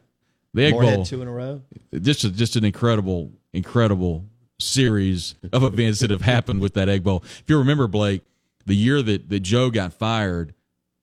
the 0.54 0.66
Egg 0.66 0.74
Moorhead 0.74 0.96
Bowl, 0.96 1.06
two 1.06 1.22
in 1.22 1.28
a 1.28 1.32
row. 1.32 1.62
just 2.02 2.24
a, 2.24 2.32
just 2.32 2.56
an 2.56 2.66
incredible, 2.66 3.32
incredible 3.54 4.26
series 4.60 5.36
of 5.54 5.64
events 5.64 6.00
that 6.00 6.10
have 6.10 6.22
happened 6.22 6.62
with 6.62 6.74
that 6.74 6.90
Egg 6.90 7.04
Bowl. 7.04 7.24
If 7.24 7.44
you 7.48 7.58
remember, 7.60 7.88
Blake, 7.88 8.24
the 8.66 8.76
year 8.76 9.02
that, 9.04 9.30
that 9.30 9.42
Joe 9.42 9.70
got 9.70 9.94
fired, 9.94 10.54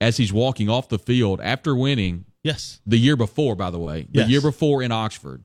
as 0.01 0.17
he's 0.17 0.33
walking 0.33 0.69
off 0.69 0.89
the 0.89 0.99
field 0.99 1.41
after 1.41 1.75
winning 1.75 2.25
Yes. 2.43 2.81
the 2.85 2.99
year 2.99 3.17
before, 3.17 3.55
by 3.55 3.71
the 3.71 3.79
way, 3.79 4.07
the 4.11 4.21
Yes. 4.21 4.29
year 4.29 4.41
before 4.41 4.83
in 4.83 4.91
Oxford, 4.93 5.45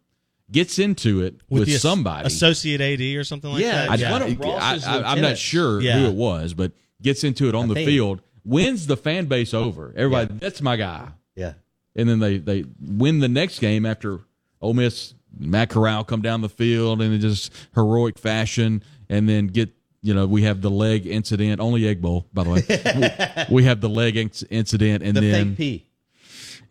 gets 0.51 0.79
into 0.79 1.21
it 1.21 1.35
with, 1.49 1.67
the 1.67 1.75
as- 1.75 1.81
somebody. 1.83 2.25
associate 2.25 2.81
AD 2.81 3.15
or 3.15 3.23
something 3.23 3.51
like 3.51 3.61
Yeah, 3.61 3.85
that. 3.85 3.89
I, 3.91 3.95
Yeah. 3.95 4.11
One 4.11 4.23
I, 4.23 4.27
of 4.27 4.39
Ross's 4.39 4.83
I, 4.85 5.11
am 5.13 5.21
not 5.21 5.37
sure 5.37 5.79
Yeah. 5.81 5.99
who 5.99 6.05
it 6.07 6.15
was, 6.15 6.53
but 6.55 6.71
gets 7.01 7.23
into 7.23 7.47
it 7.47 7.53
on 7.55 7.65
I 7.65 7.67
the 7.67 7.73
think. 7.75 7.87
field, 7.89 8.21
wins 8.43 8.87
the 8.87 8.97
fan 8.97 9.25
base 9.27 9.53
over. 9.53 9.93
Everybody, 9.95 10.33
that's 10.39 10.61
my 10.61 10.75
guy. 10.77 11.09
Yeah. 11.35 11.53
And 11.95 12.07
then 12.07 12.19
they, 12.19 12.37
they 12.37 12.65
win 12.79 13.19
the 13.19 13.27
next 13.27 13.59
game 13.59 13.85
after 13.85 14.19
Ole 14.61 14.73
Miss, 14.73 15.13
Matt 15.37 15.69
Corral 15.69 16.03
come 16.03 16.21
down 16.21 16.41
the 16.41 16.49
field 16.49 17.01
in 17.01 17.19
just 17.19 17.51
heroic 17.75 18.17
fashion, 18.17 18.83
and 19.09 19.27
then 19.27 19.47
get 19.47 19.69
you 20.01 20.13
know 20.13 20.25
we 20.27 20.43
have 20.43 20.61
the 20.61 20.69
leg 20.71 21.05
incident, 21.05 21.59
only 21.59 21.87
egg 21.87 22.01
bowl 22.01 22.27
by 22.33 22.43
the 22.43 22.49
way. 22.49 23.45
we, 23.49 23.55
we 23.55 23.63
have 23.65 23.81
the 23.81 23.89
leg 23.89 24.15
inc- 24.15 24.43
incident, 24.49 25.03
and 25.03 25.15
The 25.15 25.21
then 25.21 25.49
fake 25.49 25.57
P. 25.57 25.87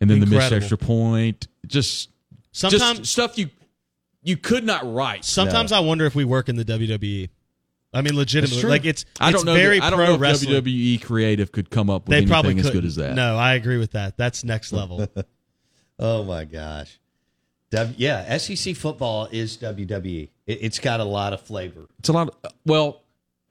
and 0.01 0.09
then 0.09 0.19
the 0.19 0.25
missed 0.25 0.51
extra 0.51 0.77
point. 0.77 1.47
Just 1.67 2.09
Sometimes, 2.51 2.99
just 2.99 3.11
stuff 3.11 3.37
you 3.37 3.49
you 4.23 4.35
could 4.35 4.65
not 4.65 4.91
write. 4.91 5.23
sometimes 5.23 5.71
I 5.71 5.79
wonder 5.79 6.05
if 6.05 6.15
we 6.15 6.25
work 6.25 6.49
in 6.49 6.55
the 6.55 6.65
WWE. 6.65 7.29
I 7.93 8.01
mean, 8.01 8.15
legitimately, 8.15 8.63
like 8.69 8.85
it's 8.85 9.05
I 9.19 9.31
don't 9.31 9.39
it's 9.39 9.45
know. 9.45 9.53
very 9.55 9.79
that- 9.79 9.85
I 9.85 9.89
don't 9.89 9.97
pro 9.97 10.05
know 10.07 10.13
if 10.15 10.21
wrestling. 10.21 10.61
WWE 10.63 11.01
creative 11.01 11.51
could 11.51 11.69
come 11.69 11.89
up 11.89 12.03
with 12.03 12.11
they 12.11 12.17
anything 12.17 12.29
probably 12.31 12.57
as 12.59 12.65
could 12.67 12.73
good 12.73 12.85
as 12.85 12.95
that. 12.97 13.15
No, 13.15 13.35
I 13.37 13.55
agree 13.55 13.77
with 13.77 13.91
that. 13.91 14.15
That's 14.17 14.43
next 14.43 14.71
level. 14.73 15.07
Oh 16.01 16.23
my 16.23 16.45
gosh. 16.45 16.97
W- 17.71 17.93
yeah, 17.97 18.37
SEC 18.37 18.73
football 18.75 19.27
is 19.31 19.57
WWE. 19.57 20.29
It, 20.47 20.59
it's 20.61 20.79
got 20.79 21.01
a 21.01 21.03
lot 21.03 21.33
of 21.33 21.41
flavor. 21.41 21.87
It's 21.99 22.07
a 22.07 22.13
lot. 22.13 22.29
Of, 22.43 22.51
well, 22.65 23.01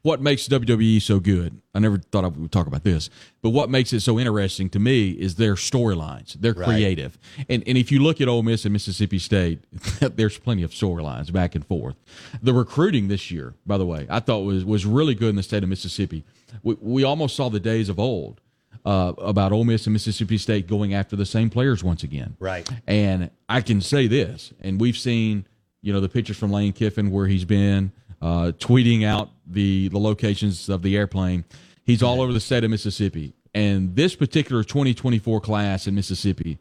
what 0.03 0.21
makes 0.21 0.47
WWE 0.49 1.03
so 1.03 1.19
good? 1.21 1.61
I 1.75 1.81
never 1.81 1.99
thought 1.99 2.25
I 2.25 2.29
would 2.29 2.53
talk 2.53 2.67
about 2.67 2.85
this, 2.85 3.11
but 3.43 3.51
what 3.51 3.69
makes 3.69 3.93
it 3.93 4.01
so 4.01 4.19
interesting 4.19 4.69
to 4.71 4.79
me 4.79 5.11
is 5.11 5.35
their 5.35 5.55
storylines. 5.55 6.35
They're 6.35 6.53
Right. 6.55 6.67
creative, 6.67 7.19
and 7.49 7.63
and 7.67 7.77
if 7.79 7.91
you 7.93 8.03
look 8.03 8.21
at 8.21 8.29
Ole 8.29 8.43
Miss 8.43 8.65
and 8.65 8.73
Mississippi 8.73 9.19
State, 9.19 9.61
there's 10.01 10.39
plenty 10.39 10.63
of 10.63 10.71
storylines 10.71 11.33
back 11.33 11.55
and 11.55 11.65
forth. 11.67 11.97
The 12.43 12.55
recruiting 12.55 13.09
this 13.09 13.31
year, 13.31 13.55
by 13.67 13.77
the 13.79 13.87
way, 13.87 14.07
I 14.09 14.21
thought 14.21 14.41
was 14.41 14.65
was 14.65 14.87
really 14.87 15.15
good 15.15 15.31
in 15.31 15.37
the 15.37 15.43
state 15.43 15.63
of 15.63 15.69
Mississippi. 15.69 16.25
We 16.63 16.77
we 16.81 17.05
almost 17.05 17.37
saw 17.37 17.49
the 17.49 17.61
days 17.61 17.89
of 17.89 17.99
old. 17.99 18.41
Uh, 18.85 19.13
about 19.19 19.53
Ole 19.53 19.65
Miss 19.65 19.87
and 19.87 19.93
Mississippi 19.93 20.39
State 20.39 20.67
going 20.67 20.95
after 20.95 21.15
the 21.15 21.27
same 21.27 21.51
players 21.51 21.85
once 21.85 22.03
again. 22.05 22.37
Right. 22.39 22.67
And 22.87 23.29
I 23.49 23.61
can 23.61 23.83
say 23.83 24.07
this, 24.07 24.55
and 24.61 24.81
we've 24.81 24.97
seen, 24.97 25.45
you 25.83 25.93
know, 25.93 26.01
the 26.01 26.09
pictures 26.09 26.39
from 26.39 26.53
Lane 26.53 26.73
Kiffin 26.73 27.11
where 27.11 27.27
he's 27.27 27.45
been 27.45 27.93
uh, 28.23 28.53
tweeting 28.59 29.05
out 29.05 29.31
the 29.47 29.89
the 29.89 29.99
locations 29.99 30.69
of 30.69 30.83
the 30.83 30.97
airplane. 30.97 31.45
He's 31.85 32.03
all 32.03 32.21
over 32.21 32.33
the 32.33 32.41
state 32.41 32.65
of 32.65 32.71
Mississippi, 32.71 33.35
and 33.55 33.97
this 33.97 34.15
particular 34.15 34.63
2024 34.65 35.41
class 35.41 35.87
in 35.87 35.95
Mississippi, 35.95 36.59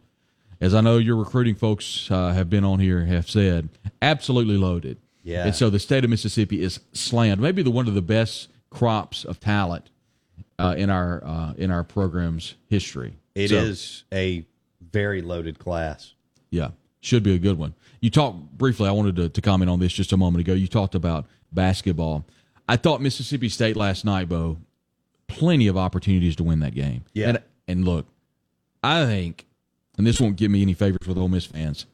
as 0.61 0.73
I 0.73 0.81
know 0.81 0.97
your 0.97 1.15
recruiting 1.17 1.55
folks 1.55 2.09
uh, 2.09 2.31
have 2.33 2.49
been 2.49 2.63
on 2.63 2.79
here 2.79 3.05
have 3.05 3.29
said, 3.29 3.69
absolutely 4.01 4.55
loaded. 4.57 4.97
Yeah. 5.23 5.45
And 5.45 5.53
so 5.55 5.69
the 5.69 5.79
state 5.79 6.05
of 6.05 6.09
Mississippi 6.09 6.63
is 6.63 6.79
slammed. 6.93 7.41
Maybe 7.41 7.61
the 7.61 7.71
one 7.71 7.87
of 7.89 7.93
the 7.93 8.01
best 8.01 8.47
crops 8.69 9.25
of 9.25 9.39
talent 9.41 9.89
uh, 10.57 10.75
in 10.77 10.89
our 10.89 11.21
uh, 11.25 11.53
in 11.57 11.69
our 11.71 11.83
program's 11.83 12.55
history. 12.69 13.15
It 13.35 13.51
is 13.51 14.03
So- 14.09 14.17
a 14.17 14.45
very 14.91 15.21
loaded 15.21 15.59
class. 15.59 16.13
yeah, 16.49 16.69
should 16.99 17.23
be 17.23 17.33
a 17.35 17.39
good 17.39 17.57
one. 17.57 17.73
You 18.01 18.09
talked 18.09 18.57
briefly. 18.57 18.87
I 18.87 18.91
wanted 18.91 19.15
to, 19.15 19.29
to 19.29 19.41
comment 19.41 19.69
on 19.69 19.79
this 19.79 19.93
just 19.93 20.11
a 20.11 20.17
moment 20.17 20.41
ago. 20.41 20.53
You 20.53 20.67
talked 20.67 20.95
about 20.95 21.25
basketball. 21.51 22.25
I 22.67 22.75
thought 22.75 23.01
Mississippi 23.01 23.49
State 23.49 23.75
last 23.75 24.05
night, 24.05 24.29
Bo, 24.29 24.57
plenty 25.27 25.67
of 25.67 25.77
opportunities 25.77 26.35
to 26.37 26.43
win 26.43 26.59
that 26.59 26.75
game. 26.75 27.05
Yeah. 27.13 27.29
And, 27.29 27.41
and 27.67 27.85
look, 27.85 28.05
I 28.83 29.05
think, 29.05 29.45
and 29.97 30.05
this 30.05 30.19
won't 30.19 30.35
give 30.35 30.51
me 30.51 30.61
any 30.61 30.73
favors 30.73 31.07
with 31.07 31.17
Ole 31.17 31.29
Miss 31.29 31.45
fans. 31.45 31.85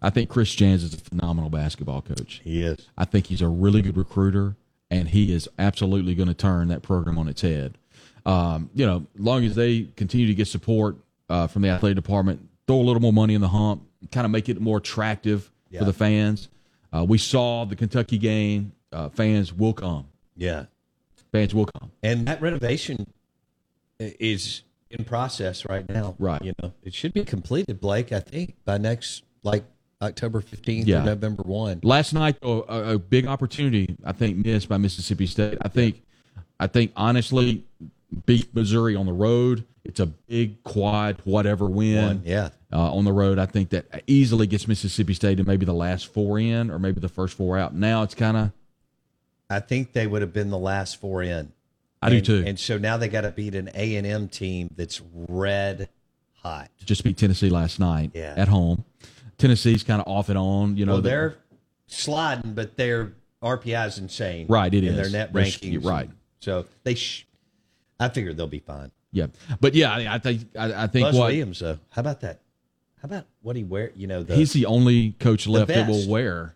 I 0.00 0.10
think 0.10 0.28
Chris 0.28 0.52
Jans 0.52 0.82
is 0.82 0.94
a 0.94 0.98
phenomenal 0.98 1.48
basketball 1.48 2.02
coach. 2.02 2.40
He 2.42 2.62
is. 2.62 2.88
I 2.98 3.04
think 3.04 3.26
he's 3.26 3.40
a 3.40 3.48
really 3.48 3.82
good 3.82 3.96
recruiter, 3.96 4.56
and 4.90 5.08
he 5.08 5.32
is 5.32 5.48
absolutely 5.58 6.16
going 6.16 6.28
to 6.28 6.34
turn 6.34 6.68
that 6.68 6.82
program 6.82 7.18
on 7.18 7.28
its 7.28 7.42
head. 7.42 7.78
Um, 8.26 8.70
you 8.74 8.84
know, 8.84 9.06
as 9.14 9.20
long 9.20 9.44
as 9.44 9.54
they 9.54 9.82
continue 9.96 10.26
to 10.26 10.34
get 10.34 10.48
support 10.48 10.96
uh, 11.28 11.46
from 11.46 11.62
the 11.62 11.68
athletic 11.68 11.96
department, 11.96 12.48
throw 12.66 12.76
a 12.76 12.82
little 12.82 13.00
more 13.00 13.12
money 13.12 13.34
in 13.34 13.40
the 13.40 13.48
hump, 13.48 13.82
kind 14.10 14.24
of 14.24 14.30
make 14.30 14.48
it 14.48 14.60
more 14.60 14.78
attractive 14.78 15.50
Yeah. 15.70 15.80
for 15.80 15.84
the 15.84 15.92
fans. 15.92 16.48
Uh, 16.92 17.04
we 17.08 17.18
saw 17.18 17.64
the 17.64 17.76
Kentucky 17.76 18.18
game. 18.18 18.72
Uh, 18.92 19.08
fans 19.08 19.52
will 19.52 19.72
come. 19.72 20.06
Yeah. 20.36 20.66
Fans 21.32 21.54
will 21.54 21.66
come. 21.66 21.90
And 22.02 22.26
that 22.28 22.42
renovation 22.42 23.06
is 23.98 24.62
in 24.90 25.04
process 25.04 25.64
right 25.66 25.88
now. 25.88 26.14
Right. 26.18 26.42
You 26.42 26.52
know, 26.62 26.72
it 26.82 26.92
should 26.94 27.14
be 27.14 27.24
completed, 27.24 27.80
Blake, 27.80 28.12
I 28.12 28.20
think, 28.20 28.54
by 28.64 28.76
next, 28.78 29.22
like 29.42 29.64
October 30.02 30.40
15th 30.42 30.86
Yeah. 30.86 31.02
or 31.02 31.06
November 31.06 31.42
1. 31.44 31.80
Last 31.82 32.12
night, 32.12 32.36
a, 32.42 32.48
a 32.48 32.98
big 32.98 33.26
opportunity 33.26 33.96
I 34.04 34.12
think 34.12 34.44
missed 34.44 34.68
by 34.68 34.76
Mississippi 34.76 35.26
State. 35.26 35.56
I 35.62 35.68
think, 35.68 36.02
I 36.60 36.66
think 36.66 36.92
honestly, 36.96 37.64
beat 38.26 38.54
Missouri 38.54 38.94
on 38.96 39.06
the 39.06 39.12
road. 39.12 39.64
It's 39.84 39.98
a 40.00 40.06
big 40.06 40.62
quad, 40.62 41.18
whatever 41.24 41.66
win. 41.66 42.04
One, 42.04 42.22
yeah. 42.24 42.50
uh, 42.72 42.92
on 42.94 43.04
the 43.04 43.12
road. 43.12 43.38
I 43.38 43.46
think 43.46 43.70
that 43.70 44.02
easily 44.06 44.46
gets 44.46 44.68
Mississippi 44.68 45.14
State 45.14 45.36
to 45.38 45.44
maybe 45.44 45.66
the 45.66 45.72
last 45.74 46.12
four 46.12 46.38
in, 46.38 46.70
or 46.70 46.78
maybe 46.78 47.00
the 47.00 47.08
first 47.08 47.36
four 47.36 47.58
out. 47.58 47.74
Now 47.74 48.02
it's 48.02 48.14
kind 48.14 48.36
of 48.36 48.52
I 49.50 49.60
think 49.60 49.92
they 49.92 50.06
would 50.06 50.22
have 50.22 50.32
been 50.32 50.50
the 50.50 50.58
last 50.58 51.00
four 51.00 51.22
in. 51.22 51.52
I 52.00 52.10
do 52.10 52.20
too. 52.20 52.42
And 52.46 52.58
so 52.58 52.78
now 52.78 52.96
they 52.96 53.08
got 53.08 53.20
to 53.22 53.30
beat 53.30 53.54
an 53.54 53.70
A 53.74 53.96
and 53.96 54.06
M 54.06 54.28
team 54.28 54.70
that's 54.76 55.00
red 55.28 55.88
hot. 56.42 56.70
just 56.84 57.04
beat 57.04 57.16
Tennessee 57.16 57.50
last 57.50 57.78
night 57.78 58.12
Yeah. 58.14 58.34
at 58.36 58.48
home. 58.48 58.84
Tennessee's 59.38 59.82
kind 59.82 60.00
of 60.00 60.08
off 60.08 60.28
and 60.28 60.38
on. 60.38 60.76
You 60.76 60.86
know, 60.86 60.92
Well, 60.94 61.02
the- 61.02 61.08
they're 61.08 61.36
sliding, 61.86 62.54
but 62.54 62.76
their 62.76 63.12
RPI 63.42 63.86
is 63.88 63.98
insane. 63.98 64.46
Right, 64.48 64.72
it 64.72 64.84
in 64.84 64.94
their 64.96 65.06
is. 65.06 65.12
net 65.12 65.32
They're- 65.32 65.42
rankings. 65.44 65.84
right. 65.84 66.08
So 66.40 66.66
they, 66.84 66.94
sh- 66.94 67.26
I 68.02 68.08
figure 68.08 68.32
they'll 68.32 68.46
be 68.46 68.58
fine. 68.60 68.90
yeah, 69.12 69.26
but 69.60 69.74
yeah, 69.74 69.92
I, 69.92 70.14
I 70.14 70.18
think 70.18 70.48
I, 70.58 70.84
I 70.84 70.86
think 70.86 71.06
Buzz 71.06 71.14
what 71.16 71.26
Williams, 71.28 71.58
though, 71.60 71.78
how 71.90 72.00
about 72.00 72.20
that? 72.20 72.40
How 73.00 73.06
about 73.06 73.26
what 73.42 73.56
he 73.56 73.64
wear? 73.64 73.90
You 73.96 74.06
know, 74.06 74.22
the 74.22 74.34
he's 74.36 74.52
the 74.52 74.66
only 74.66 75.12
coach 75.12 75.46
left 75.46 75.68
that 75.68 75.88
will 75.88 76.08
wear. 76.08 76.54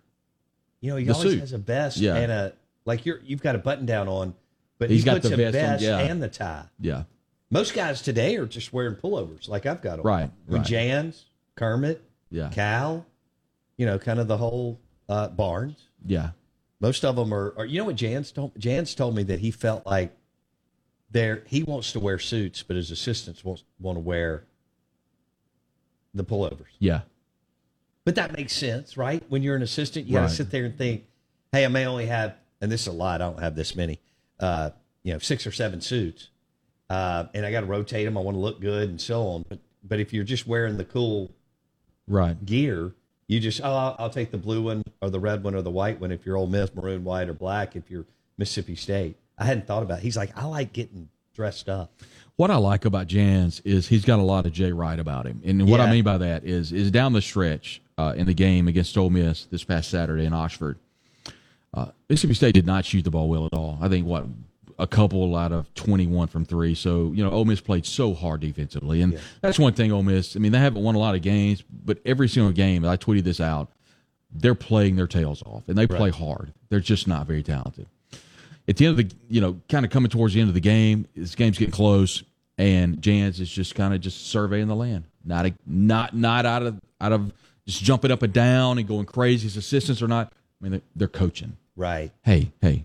you 0.81 0.91
know 0.91 0.97
he 0.97 1.11
always 1.11 1.31
suit. 1.33 1.41
has 1.41 1.53
a 1.53 1.59
vest 1.59 1.97
Yeah. 1.99 2.15
and 2.17 2.31
a 2.33 2.53
like 2.85 3.05
you're 3.07 3.21
you've 3.25 3.43
got 3.43 3.55
a 3.55 3.59
button 3.59 3.85
down 3.87 4.07
on, 4.09 4.35
but 4.79 4.91
He's 4.91 5.01
he 5.03 5.05
got 5.07 5.15
puts 5.23 5.29
the 5.29 5.35
a 5.35 5.51
vest 5.51 5.83
on, 5.85 5.89
yeah. 5.89 5.99
and 6.07 6.23
the 6.23 6.29
tie. 6.29 6.65
Yeah, 6.81 7.05
Most 7.51 7.75
guys 7.75 8.01
today 8.03 8.37
are 8.37 8.47
just 8.47 8.73
wearing 8.73 8.95
pullovers, 8.95 9.49
like 9.49 9.67
I've 9.67 9.83
got 9.83 9.99
on. 9.99 10.05
Right, 10.05 10.31
With 10.47 10.59
right. 10.59 10.67
Jans, 10.67 11.25
Kermit, 11.57 12.01
yeah, 12.31 12.51
Cal, 12.51 13.05
you 13.77 13.87
know, 13.87 13.99
kind 13.99 14.21
of 14.21 14.29
the 14.29 14.37
whole 14.37 14.79
uh, 15.09 15.29
Barnes. 15.29 15.89
yeah. 16.07 16.31
Most 16.79 17.05
of 17.07 17.17
them 17.17 17.33
are, 17.33 17.55
are. 17.57 17.65
You 17.65 17.79
know 17.79 17.87
what 17.87 17.97
Jans 17.97 18.31
told? 18.31 18.53
Jans 18.59 18.95
told 18.95 19.17
me 19.17 19.23
that 19.25 19.41
he 19.41 19.51
felt 19.51 19.87
like 19.87 20.15
there 21.11 21.43
he 21.47 21.63
wants 21.63 21.93
to 21.93 22.01
wear 22.01 22.19
suits, 22.19 22.63
but 22.63 22.77
his 22.77 22.91
assistants 22.91 23.45
won't 23.45 23.63
want 23.79 23.97
to 23.97 24.01
wear 24.01 24.45
the 26.15 26.25
pullovers. 26.25 26.67
Yeah, 26.79 27.03
But 28.05 28.15
that 28.15 28.33
makes 28.37 28.53
sense, 28.53 28.97
right? 28.97 29.23
When 29.29 29.43
you're 29.43 29.57
an 29.57 29.63
assistant, 29.63 30.07
you 30.07 30.13
got 30.15 30.21
to 30.21 30.27
Right. 30.27 30.33
sit 30.37 30.51
there 30.51 30.65
and 30.65 30.77
think, 30.79 31.05
"Hey, 31.53 31.65
I 31.65 31.69
may 31.69 31.85
only 31.87 32.07
have," 32.07 32.37
and 32.61 32.71
this 32.71 32.83
is 32.83 32.87
a 32.87 32.93
lot. 32.93 33.21
I 33.21 33.27
don't 33.27 33.41
have 33.41 33.55
this 33.57 33.75
many. 33.75 33.99
Uh, 34.39 34.71
you 35.03 35.13
know, 35.13 35.19
six 35.19 35.47
or 35.47 35.53
seven 35.53 35.81
suits, 35.81 36.29
uh, 36.91 37.27
and 37.35 37.45
I 37.45 37.51
got 37.51 37.61
to 37.61 37.67
rotate 37.67 38.05
them. 38.07 38.17
I 38.17 38.21
want 38.21 38.35
to 38.37 38.41
look 38.41 38.61
good 38.61 38.89
and 38.89 39.01
so 39.01 39.27
on. 39.29 39.45
But 39.49 39.59
but 39.83 40.01
if 40.01 40.13
you're 40.13 40.25
just 40.25 40.47
wearing 40.47 40.77
the 40.77 40.85
cool 40.85 41.31
right. 42.09 42.45
gear, 42.45 42.93
you 43.29 43.41
just 43.41 43.61
oh, 43.63 43.73
I'll, 43.73 43.97
I'll 43.99 44.11
take 44.11 44.31
the 44.31 44.39
blue 44.39 44.63
one 44.63 44.83
or 45.03 45.11
the 45.11 45.21
red 45.21 45.43
one 45.43 45.55
or 45.55 45.63
the 45.63 45.71
white 45.71 46.01
one 46.01 46.13
if 46.13 46.25
you're 46.27 46.37
Ole 46.37 46.47
Miss, 46.47 46.75
maroon, 46.75 47.03
white, 47.05 47.29
or 47.29 47.35
black. 47.35 47.77
If 47.77 47.91
you're 47.91 48.07
Mississippi 48.39 48.75
State, 48.77 49.17
I 49.39 49.45
hadn't 49.45 49.67
thought 49.67 49.83
about. 49.83 49.99
It. 49.99 50.03
He's 50.03 50.17
like, 50.17 50.37
I 50.37 50.47
like 50.47 50.73
getting 50.73 51.09
dressed 51.35 51.69
up. 51.69 51.93
What 52.37 52.51
I 52.51 52.57
like 52.57 52.85
about 52.85 53.07
Jans 53.07 53.61
is 53.61 53.89
he's 53.89 54.05
got 54.05 54.19
a 54.19 54.23
lot 54.23 54.47
of 54.47 54.53
Jay 54.53 54.73
Wright 54.73 54.99
about 54.99 55.27
him, 55.27 55.41
and 55.45 55.69
what 55.69 55.81
I 55.81 55.91
mean 55.91 56.05
by 56.05 56.19
that 56.19 56.45
is 56.45 56.71
is 56.71 56.91
down 56.91 57.15
the 57.15 57.23
stretch 57.23 57.81
uh, 57.97 58.13
in 58.15 58.27
the 58.27 58.35
game 58.35 58.69
against 58.69 58.97
Ole 58.99 59.09
Miss 59.09 59.47
this 59.47 59.65
past 59.65 59.91
Saturday 59.91 60.27
in 60.27 60.35
Oxford, 60.35 60.79
uh, 61.73 61.87
Mississippi 62.11 62.35
State 62.35 62.53
did 62.53 62.67
not 62.67 62.85
shoot 62.85 63.03
the 63.03 63.11
ball 63.11 63.29
well 63.29 63.47
at 63.47 63.55
all. 63.55 63.79
I 63.81 63.89
think 63.89 64.07
what 64.07 64.27
a 64.79 64.87
couple 64.87 65.35
out 65.35 65.53
of 65.53 65.73
twenty 65.73 66.07
one 66.07 66.29
from 66.29 66.45
three. 66.45 66.75
So 66.75 67.11
you 67.13 67.25
know 67.25 67.31
Ole 67.31 67.47
Miss 67.47 67.63
played 67.63 67.87
so 67.87 68.13
hard 68.13 68.43
defensively, 68.43 69.01
and 69.01 69.19
that's 69.41 69.59
one 69.59 69.73
thing 69.73 69.91
Ole 69.91 70.03
Miss. 70.03 70.37
I 70.37 70.39
mean 70.39 70.53
they 70.53 70.59
haven't 70.59 70.83
won 70.83 70.95
a 70.95 70.99
lot 70.99 71.15
of 71.15 71.23
games, 71.23 71.65
but 71.85 72.01
every 72.05 72.29
single 72.29 72.53
game 72.53 72.85
I 72.85 72.99
tweeted 72.99 73.25
this 73.25 73.41
out, 73.41 73.71
they're 74.31 74.55
playing 74.55 74.97
their 74.97 75.07
tails 75.07 75.43
off, 75.47 75.69
and 75.69 75.79
they 75.79 75.87
play 75.87 76.11
hard. 76.11 76.53
They're 76.69 76.81
just 76.81 77.09
not 77.09 77.27
very 77.27 77.43
talented 77.43 77.87
at 78.69 78.77
the 78.77 78.87
end 78.87 78.99
of 78.99 79.09
the 79.09 79.17
you 79.29 79.41
know 79.41 79.61
kind 79.69 79.85
of 79.85 79.91
coming 79.91 80.11
towards 80.11 80.35
the 80.35 80.41
end 80.41 80.49
of 80.49 80.55
the 80.55 80.61
game 80.61 81.07
this 81.15 81.35
game's 81.35 81.59
getting 81.59 81.73
close 81.73 82.23
and 82.59 83.03
jans 83.03 83.41
is 83.41 83.51
just 83.51 83.75
kind 83.75 83.95
of 83.95 84.01
just 84.01 84.29
surveying 84.29 84.69
the 84.69 84.77
land. 84.77 85.05
Not 85.25 85.47
a, 85.47 85.55
not 85.67 86.15
not 86.15 86.47
out 86.47 86.63
of 86.63 86.81
out 87.01 87.13
of 87.13 87.33
just 87.67 87.83
jumping 87.83 88.11
up 88.11 88.23
and 88.23 88.33
down 88.33 88.79
and 88.79 88.87
going 88.87 89.07
crazy. 89.07 89.45
His 89.45 89.57
assistants 89.57 90.03
are 90.03 90.09
not 90.09 90.33
i 90.33 90.65
mean 90.65 90.73
they're, 90.73 90.83
they're 90.95 91.09
coaching. 91.09 91.57
Right. 91.77 92.11
hey 92.23 92.53
hey 92.63 92.85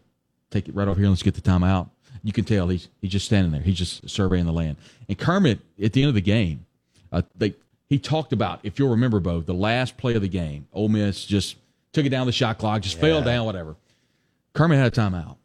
take 0.50 0.68
it 0.68 0.76
right 0.76 0.88
over 0.88 1.00
here. 1.00 1.10
Let's 1.10 1.24
get 1.24 1.36
the 1.36 1.42
time 1.42 1.64
out. 1.64 1.90
You 2.24 2.34
can 2.34 2.44
tell 2.44 2.68
he's 2.68 2.90
he's 3.00 3.12
just 3.12 3.26
standing 3.26 3.52
there. 3.52 3.62
He's 3.62 3.78
just 3.78 4.10
surveying 4.10 4.46
the 4.46 4.54
land. 4.54 4.78
And 5.08 5.18
kermit 5.18 5.60
at 5.82 5.94
the 5.94 6.02
end 6.02 6.10
of 6.10 6.16
the 6.16 6.22
game 6.22 6.66
uh, 7.12 7.22
they 7.36 7.56
he 7.88 8.00
talked 8.00 8.34
about 8.34 8.60
if 8.64 8.80
you'll 8.80 8.90
remember 8.90 9.20
bo 9.20 9.42
the 9.42 9.54
last 9.54 9.98
play 9.98 10.16
of 10.16 10.22
the 10.22 10.30
game 10.30 10.68
Ole 10.74 10.90
miss 10.90 11.26
just 11.26 11.56
took 11.94 12.06
it 12.06 12.10
down 12.10 12.26
the 12.26 12.34
shot 12.34 12.58
clock 12.58 12.82
just 12.82 13.00
fell 13.00 13.22
down 13.22 13.46
whatever. 13.46 13.76
Kermit 14.54 14.80
had 14.80 14.88
a 14.88 14.92
timeout 14.92 15.38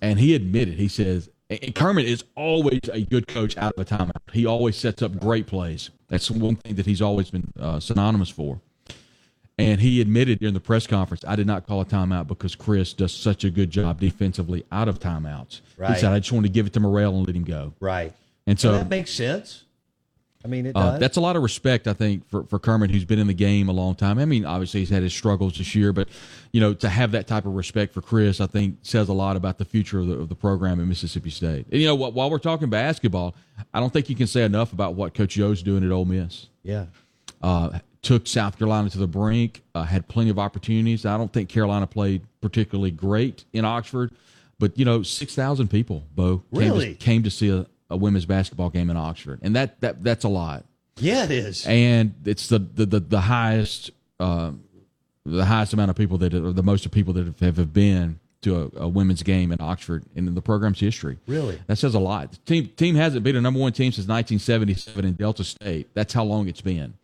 and 0.00 0.18
he 0.18 0.34
admitted, 0.34 0.74
he 0.74 0.88
says, 0.88 1.30
and 1.50 1.74
Kermit 1.74 2.06
is 2.06 2.24
always 2.34 2.80
a 2.92 3.02
good 3.02 3.26
coach 3.26 3.56
out 3.56 3.72
of 3.76 3.80
a 3.80 3.84
timeout. 3.96 4.32
He 4.32 4.44
always 4.44 4.76
sets 4.76 5.00
up 5.02 5.18
great 5.18 5.46
plays. 5.46 5.90
That's 6.08 6.30
one 6.30 6.56
thing 6.56 6.74
that 6.74 6.84
he's 6.86 7.00
always 7.00 7.30
been 7.30 7.52
uh, 7.58 7.80
synonymous 7.80 8.28
for. 8.28 8.60
And 9.58 9.80
he 9.80 10.00
admitted 10.00 10.38
during 10.38 10.54
the 10.54 10.60
press 10.60 10.86
conference, 10.86 11.24
I 11.26 11.34
did 11.34 11.46
not 11.46 11.66
call 11.66 11.80
a 11.80 11.84
timeout 11.84 12.28
because 12.28 12.54
Chris 12.54 12.92
does 12.92 13.12
such 13.12 13.42
a 13.44 13.50
good 13.50 13.70
job 13.70 13.98
defensively 13.98 14.64
out 14.70 14.88
of 14.88 15.00
timeouts. 15.00 15.62
Right. 15.76 15.94
He 15.94 16.00
said, 16.00 16.12
I 16.12 16.20
just 16.20 16.30
wanted 16.30 16.48
to 16.48 16.52
give 16.52 16.66
it 16.66 16.72
to 16.74 16.80
Murrell 16.80 17.16
and 17.16 17.26
let 17.26 17.34
him 17.34 17.44
go. 17.44 17.72
Right. 17.80 18.12
And 18.46 18.58
So 18.58 18.68
so 18.68 18.78
that 18.78 18.88
makes 18.88 19.10
sense. 19.10 19.64
I 20.48 20.50
mean, 20.50 20.66
it 20.66 20.72
uh, 20.74 20.96
that's 20.98 21.18
a 21.18 21.20
lot 21.20 21.36
of 21.36 21.42
respect, 21.42 21.86
I 21.86 21.92
think, 21.92 22.26
for, 22.30 22.44
for 22.44 22.58
Kermit, 22.58 22.90
who's 22.90 23.04
been 23.04 23.18
in 23.18 23.26
the 23.26 23.34
game 23.34 23.68
a 23.68 23.72
long 23.72 23.94
time. 23.94 24.18
I 24.18 24.24
mean, 24.24 24.46
obviously 24.46 24.80
he's 24.80 24.88
had 24.88 25.02
his 25.02 25.12
struggles 25.12 25.58
this 25.58 25.74
year, 25.74 25.92
but 25.92 26.08
you 26.52 26.60
know, 26.60 26.72
to 26.74 26.88
have 26.88 27.12
that 27.12 27.26
type 27.26 27.44
of 27.44 27.54
respect 27.54 27.92
for 27.92 28.00
Chris, 28.00 28.40
I 28.40 28.46
think 28.46 28.78
says 28.82 29.10
a 29.10 29.12
lot 29.12 29.36
about 29.36 29.58
the 29.58 29.66
future 29.66 30.00
of 30.00 30.06
the, 30.06 30.14
of 30.14 30.28
the 30.30 30.34
program 30.34 30.80
at 30.80 30.86
Mississippi 30.86 31.28
State. 31.28 31.66
And 31.70 31.80
you 31.82 31.86
know, 31.86 31.96
wh- 31.96 32.14
while 32.14 32.30
we're 32.30 32.38
talking 32.38 32.70
basketball, 32.70 33.34
I 33.74 33.80
don't 33.80 33.92
think 33.92 34.08
you 34.08 34.16
can 34.16 34.26
say 34.26 34.42
enough 34.44 34.72
about 34.72 34.94
what 34.94 35.12
Coach 35.12 35.36
Yo's 35.36 35.62
doing 35.62 35.84
at 35.84 35.90
Ole 35.92 36.06
Miss. 36.06 36.48
yeah. 36.62 36.86
Uh, 37.42 37.78
took 38.00 38.26
South 38.26 38.56
Carolina 38.58 38.88
to 38.88 38.98
the 38.98 39.06
brink, 39.08 39.62
uh, 39.74 39.82
had 39.82 40.06
plenty 40.08 40.30
of 40.30 40.38
opportunities. 40.38 41.04
I 41.04 41.16
don't 41.16 41.32
think 41.32 41.48
Carolina 41.48 41.86
played 41.86 42.22
particularly 42.40 42.92
great 42.92 43.44
in 43.52 43.64
Oxford, 43.64 44.12
but 44.58 44.78
you 44.78 44.84
know, 44.84 45.02
six 45.02 45.34
thousand 45.34 45.68
people, 45.68 46.04
Bo, 46.14 46.38
came, 46.38 46.58
Really? 46.60 46.88
to, 46.88 46.94
came 46.94 47.22
to 47.24 47.30
see 47.30 47.50
a, 47.50 47.66
a 47.90 47.96
women's 47.96 48.26
basketball 48.26 48.70
game 48.70 48.90
in 48.90 48.96
Oxford, 48.96 49.40
and 49.42 49.54
that 49.56 49.80
that 49.80 50.02
that's 50.02 50.24
a 50.24 50.28
lot 50.28 50.64
Yeah, 50.98 51.24
it 51.24 51.30
is. 51.30 51.66
and 51.66 52.14
it's 52.24 52.48
the 52.48 52.58
the 52.58 52.86
the, 52.86 53.00
the 53.00 53.20
highest 53.20 53.90
uh, 54.20 54.52
the 55.24 55.44
highest 55.44 55.72
amount 55.72 55.90
of 55.90 55.96
people 55.96 56.18
that 56.18 56.34
are 56.34 56.52
the 56.52 56.62
most 56.62 56.86
of 56.86 56.92
people 56.92 57.12
that 57.14 57.26
have, 57.40 57.56
have 57.56 57.72
been 57.72 58.18
to 58.42 58.70
a, 58.76 58.82
a 58.84 58.88
women's 58.88 59.22
game 59.22 59.50
in 59.52 59.60
Oxford 59.60 60.04
in 60.14 60.32
the 60.34 60.40
program's 60.40 60.78
history. 60.80 61.18
Really? 61.26 61.58
that 61.66 61.76
says 61.76 61.94
a 61.94 61.98
lot. 61.98 62.30
The 62.32 62.38
team 62.38 62.66
team 62.76 62.94
hasn't 62.94 63.24
been 63.24 63.36
a 63.36 63.40
number 63.40 63.58
one 63.60 63.72
team 63.72 63.90
since 63.92 64.06
1977 64.06 65.04
in 65.04 65.14
Delta 65.14 65.44
State. 65.44 65.88
That's 65.94 66.12
how 66.12 66.24
long 66.24 66.46
it's 66.48 66.60
been, 66.60 66.94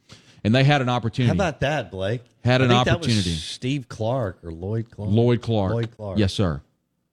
and 0.44 0.54
they 0.54 0.64
had 0.64 0.80
an 0.82 0.88
opportunity. 0.88 1.28
How 1.28 1.34
about 1.34 1.60
that, 1.60 1.90
Blake? 1.90 2.22
Had 2.44 2.60
I 2.62 2.66
an 2.66 2.72
opportunity. 2.72 3.30
Steve 3.34 3.88
Clark 3.88 4.38
or 4.44 4.52
Lloyd 4.52 4.90
Clark. 4.90 5.10
Lloyd 5.10 5.42
Clark? 5.42 5.72
Lloyd 5.72 5.96
Clark. 5.96 6.18
Yes, 6.18 6.32
sir. 6.34 6.60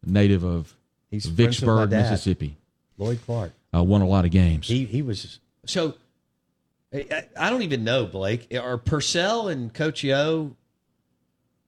Native 0.06 0.44
of 0.44 0.76
He's 1.10 1.26
friends 1.26 1.62
with 1.62 1.68
my 1.70 1.86
Vicksburg. 1.86 1.90
Mississippi. 1.92 2.58
Lloyd 3.02 3.20
Clark. 3.26 3.52
Uh, 3.74 3.84
won 3.84 4.02
a 4.02 4.08
lot 4.08 4.26
of 4.26 4.32
games. 4.32 4.68
He 4.68 4.86
he 4.86 5.02
was 5.02 5.40
so. 5.66 5.96
I, 6.94 7.24
I 7.40 7.50
don't 7.50 7.62
even 7.62 7.84
know, 7.86 8.06
Blake. 8.06 8.54
Are 8.54 8.78
Purcell 8.78 9.48
and 9.48 9.74
Coach 9.74 10.04
Yo? 10.04 10.56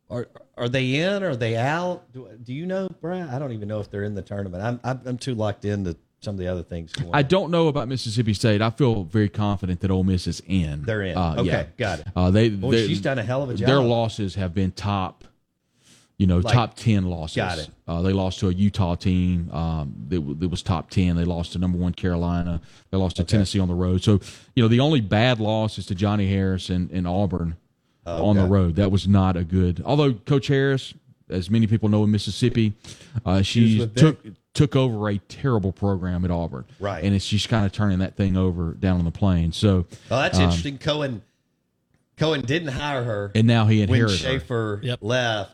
Are 0.10 0.28
are 0.58 0.70
they 0.70 0.96
in? 0.96 1.24
Are 1.24 1.36
they 1.36 1.56
out? 1.56 2.12
Do, 2.12 2.28
do 2.44 2.54
you 2.54 2.66
know, 2.66 2.90
Brad? 3.02 3.30
I 3.30 3.40
don't 3.40 3.54
even 3.54 3.68
know 3.68 3.80
if 3.80 3.90
they're 3.90 4.04
in 4.04 4.16
the 4.16 4.22
tournament. 4.22 4.64
I'm 4.64 4.80
I'm, 4.84 5.02
I'm 5.06 5.18
too 5.18 5.34
locked 5.34 5.64
into 5.66 5.96
some 6.20 6.36
of 6.36 6.40
the 6.40 6.48
other 6.48 6.62
things. 6.64 6.92
Going 6.94 7.10
I 7.14 7.20
on. 7.20 7.28
don't 7.28 7.52
know 7.52 7.68
about 7.70 7.88
Mississippi 7.88 8.34
State. 8.34 8.62
I 8.62 8.70
feel 8.70 9.04
very 9.06 9.30
confident 9.30 9.80
that 9.82 9.92
Ole 9.92 10.04
Miss 10.04 10.28
is 10.28 10.42
in. 10.46 10.84
They're 10.84 11.02
in. 11.04 11.18
Uh, 11.18 11.36
Okay, 11.40 11.46
yeah. 11.48 11.66
got 11.78 12.00
it. 12.00 12.08
Uh, 12.16 12.30
they, 12.32 12.50
Boy, 12.50 12.72
they- 12.72 12.88
she's 12.88 13.02
done 13.02 13.18
a 13.20 13.24
hell 13.24 13.44
of 13.44 13.50
a 13.50 13.56
job. 13.56 13.68
Their 13.68 13.80
losses 13.80 14.36
have 14.36 14.54
been 14.54 14.72
top. 14.72 15.24
You 16.24 16.28
know, 16.28 16.38
Like- 16.38 16.54
top 16.54 16.76
ten 16.78 17.04
losses. 17.10 17.36
Got 17.36 17.58
it. 17.60 17.70
Uh, 17.86 18.02
they 18.02 18.14
lost 18.14 18.40
to 18.40 18.48
a 18.48 18.54
Utah 18.54 18.96
team 18.96 19.52
um, 19.52 19.94
that, 20.08 20.16
w- 20.16 20.36
that 20.36 20.48
was 20.48 20.62
top 20.64 20.90
ten. 20.90 21.18
They 21.18 21.26
lost 21.26 21.52
to 21.52 21.60
number 21.60 21.78
one 21.78 21.92
Carolina. 21.94 22.62
They 22.92 22.98
lost 22.98 23.18
to 23.18 23.26
Tennessee 23.26 23.60
on 23.60 23.68
the 23.68 23.74
road. 23.74 24.02
So 24.06 24.22
you 24.56 24.64
know, 24.64 24.70
the 24.70 24.80
only 24.80 25.02
bad 25.02 25.42
loss 25.42 25.78
is 25.78 25.86
to 25.88 25.96
Johnnie 25.96 26.30
Harris 26.30 26.70
and, 26.70 26.90
and 26.92 27.06
Auburn 27.06 27.58
on 28.06 28.38
the 28.38 28.46
road. 28.46 28.78
That 28.78 28.90
was 28.90 29.06
not 29.06 29.36
a 29.36 29.44
good. 29.44 29.82
Although 29.86 30.14
Coach 30.14 30.48
Harris, 30.48 30.94
as 31.30 31.50
many 31.50 31.68
people 31.68 31.90
know 31.90 32.06
in 32.06 32.12
Mississippi, 32.12 32.72
uh, 33.26 33.42
she 33.42 33.80
with 33.80 33.94
took 33.96 34.24
took 34.54 34.78
over 34.78 35.10
a 35.10 35.18
terrible 35.18 35.74
program 35.74 36.24
at 36.24 36.32
Auburn. 36.32 36.64
Right. 36.80 37.04
and 37.04 37.14
it's 37.14 37.28
just 37.28 37.50
kind 37.50 37.66
of 37.66 37.74
turning 37.74 38.00
that 38.00 38.16
thing 38.16 38.38
over 38.38 38.76
down 38.76 39.00
on 39.00 39.04
the 39.04 39.12
plain. 39.12 39.52
So 39.52 39.88
Oh, 40.10 40.22
that's 40.22 40.38
um, 40.38 40.44
interesting. 40.46 40.78
Cohen 40.78 41.22
Cohen 42.16 42.42
didn't 42.46 42.70
hire 42.70 43.04
her, 43.04 43.32
and 43.36 43.46
now 43.46 43.66
he 43.66 43.80
when 43.82 43.90
inherited 43.90 44.22
her. 44.22 44.32
Schaefer 44.40 44.80
Yep. 44.84 45.00
left 45.02 45.52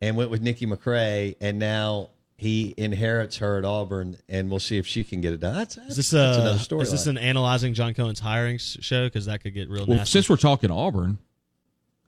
and 0.00 0.16
went 0.16 0.30
with 0.30 0.40
Nikki 0.42 0.66
McCray, 0.66 1.36
and 1.40 1.58
now 1.58 2.10
he 2.36 2.72
inherits 2.76 3.36
her 3.38 3.58
at 3.58 3.64
Auburn, 3.64 4.16
and 4.28 4.48
we'll 4.50 4.60
see 4.60 4.78
if 4.78 4.86
she 4.86 5.04
can 5.04 5.20
get 5.20 5.32
it 5.34 5.40
done. 5.40 5.54
That's, 5.54 5.76
Is 5.76 5.96
this, 5.96 6.10
that's 6.10 6.38
uh, 6.38 6.40
another 6.40 6.58
story. 6.58 6.82
is 6.82 6.90
this 6.90 7.06
an 7.06 7.18
analyzing 7.18 7.74
John 7.74 7.92
Cohen's 7.92 8.20
hiring 8.20 8.56
show? 8.58 9.06
Because 9.06 9.26
that 9.26 9.42
could 9.42 9.52
get 9.54 9.68
real 9.68 9.84
Well, 9.86 9.98
nasty. 9.98 10.12
since 10.12 10.30
we're 10.30 10.36
talking 10.36 10.70
Auburn, 10.70 11.18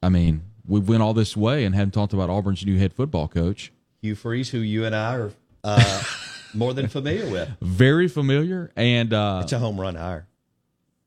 I 0.02 0.08
mean, 0.08 0.42
we 0.66 0.80
went 0.80 1.02
all 1.02 1.12
this 1.12 1.36
way 1.36 1.64
and 1.64 1.74
hadn't 1.74 1.92
talked 1.92 2.12
about 2.14 2.30
Auburn's 2.30 2.64
new 2.64 2.78
head 2.78 2.94
football 2.94 3.28
coach. 3.28 3.72
Hugh 4.00 4.14
Freeze, 4.14 4.48
who 4.48 4.58
you 4.58 4.84
and 4.86 4.94
I 4.96 5.16
are 5.16 5.32
uh, 5.64 6.02
more 6.54 6.72
than 6.72 6.88
familiar 6.88 7.30
with. 7.30 7.50
Very 7.60 8.08
familiar, 8.08 8.72
and 8.74 9.12
uh, 9.12 9.40
It's 9.44 9.52
a 9.52 9.58
home 9.58 9.78
run 9.80 9.96
hire. 9.96 10.26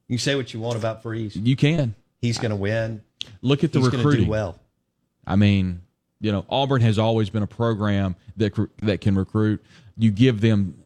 You 0.07 0.17
can 0.17 0.21
say 0.21 0.35
what 0.35 0.53
you 0.53 0.59
want 0.59 0.77
about 0.77 1.01
Freeze. 1.01 1.35
you 1.35 1.55
can 1.55 1.95
He's 2.21 2.37
going 2.37 2.51
to 2.51 2.55
win. 2.55 3.01
look 3.41 3.63
at 3.63 3.71
the 3.73 3.79
He's 3.79 3.89
going 3.89 4.01
to 4.03 4.07
recruiting. 4.07 4.25
do 4.25 4.31
well. 4.31 4.59
I 5.25 5.35
mean, 5.35 5.81
you 6.21 6.31
know, 6.31 6.45
Auburn 6.49 6.81
has 6.81 6.97
always 6.97 7.29
been 7.29 7.43
a 7.43 7.47
program 7.47 8.15
that 8.37 8.53
that 8.83 9.01
can 9.01 9.15
recruit. 9.15 9.63
You 9.97 10.11
give 10.11 10.41
them 10.41 10.83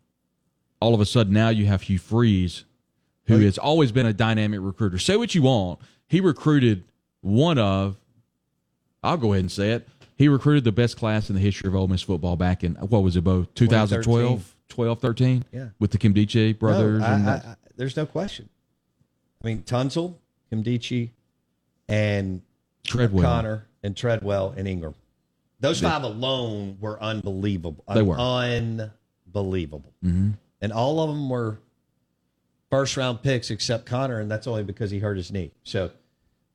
all 0.82 0.94
of 0.94 1.02
a 1.02 1.06
sudden 1.06 1.34
now 1.34 1.50
you 1.50 1.66
have 1.66 1.84
Hugh 1.84 2.00
Freeze, 2.00 2.64
who 3.26 3.40
has 3.40 3.58
always 3.58 3.92
been 3.92 4.06
a 4.06 4.14
dynamic 4.14 4.60
recruiter. 4.62 4.98
Say 5.00 5.16
what 5.18 5.36
you 5.36 5.44
want, 5.44 5.80
he 6.08 6.20
recruited 6.22 6.84
one 7.22 7.58
of. 7.58 7.98
I'll 9.04 9.18
go 9.18 9.32
ahead 9.34 9.44
and 9.44 9.52
say 9.52 9.72
it. 9.72 9.88
He 10.18 10.28
recruited 10.28 10.66
the 10.66 10.72
best 10.74 10.98
class 10.98 11.30
in 11.30 11.36
the 11.36 11.42
history 11.42 11.70
of 11.70 11.76
Ole 11.76 11.88
Miss 11.88 12.02
football 12.02 12.36
back 12.36 12.64
in 12.64 12.76
what 12.76 13.04
was 13.04 13.16
it, 13.16 13.22
both 13.24 13.54
2012, 13.56 14.56
12, 14.68 15.00
13? 15.00 15.46
Yeah. 15.54 15.70
with 15.80 15.92
the 15.92 15.98
Nkemdiche 15.98 16.60
brothers. 16.60 17.00
No, 17.00 17.06
I- 17.06 17.14
and 17.14 17.30
I- 17.30 17.34
I- 17.36 17.56
there's 17.78 17.96
no 17.96 18.06
question. 18.06 18.50
I 19.42 19.48
mean, 19.48 19.64
Tunsil, 19.64 20.16
Nkemdiche, 20.52 21.12
and 21.88 22.42
Treadwell. 22.84 23.24
Conner 23.24 23.66
and 23.82 23.96
Treadwell 23.96 24.54
and 24.58 24.68
Engram. 24.68 24.94
Those 25.60 25.82
five 25.82 26.04
alone 26.04 26.78
were 26.80 27.02
unbelievable. 27.02 27.84
They 27.94 28.02
were. 28.02 28.18
unbelievable, 28.18 29.94
mm-hmm. 30.04 30.32
and 30.62 30.72
all 30.72 31.02
of 31.02 31.10
them 31.10 31.30
were 31.30 31.60
first 32.70 32.96
round 32.96 33.22
picks 33.22 33.50
except 33.50 33.86
Conner, 33.86 34.20
and 34.20 34.32
that's 34.32 34.48
only 34.48 34.64
because 34.64 34.92
he 34.92 35.00
hurt 35.00 35.18
his 35.18 35.32
knee. 35.32 35.52
So 35.64 35.92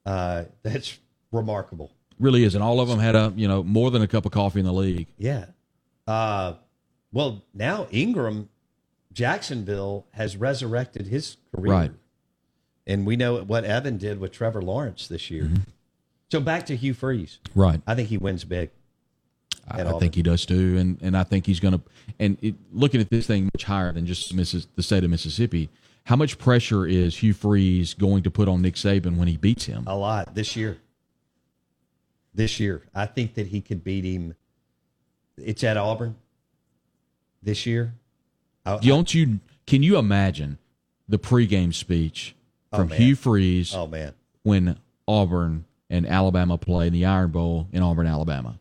uh, 0.07 0.45
that's 0.63 0.99
remarkable. 1.33 1.93
really 2.19 2.45
is, 2.45 2.55
and 2.55 2.65
all 2.65 2.81
of 2.81 2.89
them 2.89 2.99
had 2.99 3.15
a 3.15 3.33
you 3.37 3.49
know 3.49 3.63
more 3.63 3.91
than 3.91 4.03
a 4.03 4.09
cup 4.09 4.25
of 4.25 4.33
coffee 4.33 4.61
in 4.61 4.67
the 4.67 4.73
league. 4.73 5.09
Yeah. 5.19 5.47
Uh, 6.07 6.55
well, 7.13 7.45
now 7.55 7.85
Engram, 7.93 8.49
Jacksonville 9.13 10.07
has 10.13 10.37
resurrected 10.37 11.07
his 11.07 11.37
career. 11.55 11.73
Right. 11.73 11.91
And 12.87 13.07
we 13.07 13.17
know 13.17 13.43
what 13.43 13.65
Evan 13.65 13.97
did 13.97 14.21
with 14.21 14.33
Trevor 14.33 14.61
Lawrence 14.61 15.09
this 15.09 15.31
year. 15.31 15.45
Mm-hmm. 15.45 15.63
So 16.31 16.41
back 16.41 16.67
to 16.67 16.77
Hugh 16.77 16.93
Freeze. 16.93 17.39
Right. 17.55 17.81
I 17.87 17.95
think 17.95 18.09
he 18.09 18.19
wins 18.19 18.45
big. 18.45 18.71
I, 19.69 19.83
I 19.83 19.99
think 19.99 20.15
he 20.15 20.23
does 20.23 20.45
too, 20.45 20.77
and 20.79 20.99
and 21.01 21.17
I 21.17 21.25
think 21.25 21.47
he's 21.47 21.61
going 21.61 21.75
to. 21.75 21.81
And 22.19 22.39
it, 22.43 22.55
looking 22.73 23.01
at 23.01 23.11
this 23.11 23.27
thing 23.27 23.45
much 23.55 23.65
higher 23.65 23.93
than 23.93 24.07
just 24.07 24.35
Missis, 24.35 24.67
the 24.77 24.83
state 24.83 25.05
of 25.05 25.11
Mississippi, 25.11 25.71
how 26.05 26.17
much 26.17 26.39
pressure 26.39 26.87
is 26.87 27.17
Hugh 27.17 27.33
Freeze 27.33 27.95
going 27.95 28.23
to 28.25 28.31
put 28.31 28.49
on 28.49 28.63
Nick 28.63 28.75
Saban 28.75 29.17
when 29.17 29.29
he 29.29 29.37
beats 29.37 29.65
him? 29.65 29.85
A 29.87 29.97
lot 29.97 30.35
this 30.35 30.55
year. 30.55 30.79
This 32.35 32.61
year. 32.61 32.83
I 32.95 33.07
think 33.07 33.35
that 33.35 33.47
he 33.47 33.61
could 33.61 33.83
beat 33.83 34.05
him. 34.05 34.35
It's 35.39 35.65
at 35.65 35.77
Auburn 35.77 36.17
this 37.43 37.65
year. 37.65 37.95
I- 38.67 38.79
Don't 38.79 39.13
you? 39.15 39.41
Can 39.67 39.83
you 39.83 39.97
imagine 39.97 40.59
the 41.09 41.19
pregame 41.19 41.73
speech 41.73 42.35
oh, 42.73 42.79
from 42.79 42.89
man. 42.89 42.99
Hugh 43.01 43.17
Freeze 43.17 43.75
oh, 43.75 43.87
man. 43.87 44.13
when 44.43 44.79
Auburn 45.09 45.65
and 45.89 46.07
Alabama 46.07 46.59
play 46.59 46.87
in 46.87 46.93
the 46.93 47.05
Iron 47.07 47.31
Bowl 47.31 47.69
in 47.73 47.83
Auburn, 47.83 48.07
Alabama? 48.07 48.59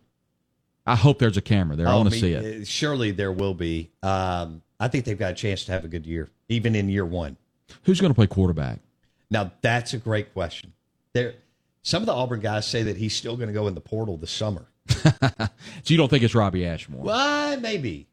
I 0.85 0.95
hope 0.95 1.19
there's 1.19 1.37
a 1.37 1.41
camera 1.41 1.75
there. 1.75 1.87
I 1.87 1.93
Oh, 1.93 1.97
want 1.97 2.11
to 2.13 2.19
see 2.19 2.33
it. 2.33 2.61
uh, 2.61 2.65
Surely 2.65 3.11
there 3.11 3.31
will 3.31 3.53
be. 3.53 3.89
Um, 4.01 4.61
I 4.79 4.87
think 4.89 5.05
they've 5.05 5.17
got 5.17 5.31
a 5.31 5.35
chance 5.35 5.63
to 5.65 5.71
have 5.71 5.85
a 5.85 5.87
good 5.87 6.05
year, 6.05 6.29
even 6.49 6.75
in 6.75 6.89
year 6.89 7.05
one. 7.05 7.37
Who's 7.83 8.01
going 8.01 8.11
to 8.11 8.15
play 8.15 8.27
quarterback? 8.27 8.79
Now 9.31 9.51
that's 9.61 9.93
a 9.93 9.97
great 9.97 10.33
question. 10.33 10.73
There, 11.13 11.35
some 11.83 12.01
of 12.01 12.05
the 12.05 12.13
Auburn 12.13 12.39
guys 12.41 12.67
say 12.67 12.83
that 12.83 12.97
he's 12.97 13.15
still 13.15 13.35
going 13.37 13.47
to 13.47 13.53
go 13.53 13.67
in 13.67 13.75
the 13.75 13.81
portal 13.81 14.17
this 14.17 14.31
summer. 14.31 14.65
So 15.83 15.93
you 15.93 15.97
don't 15.97 16.09
think 16.09 16.23
it's 16.23 16.35
Robby 16.35 16.65
Ashford? 16.65 16.95
Well, 16.95 17.59
maybe. 17.59 18.07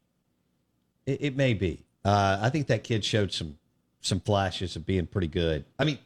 It, 1.05 1.17
it 1.21 1.35
may 1.37 1.53
be. 1.53 1.79
Uh, 2.03 2.39
I 2.41 2.49
think 2.49 2.67
that 2.67 2.83
kid 2.83 3.03
showed 3.05 3.31
some 3.33 3.57
some 4.01 4.19
flashes 4.19 4.75
of 4.75 4.85
being 4.85 5.05
pretty 5.05 5.27
good. 5.27 5.63
I 5.79 5.83
mean, 5.85 5.99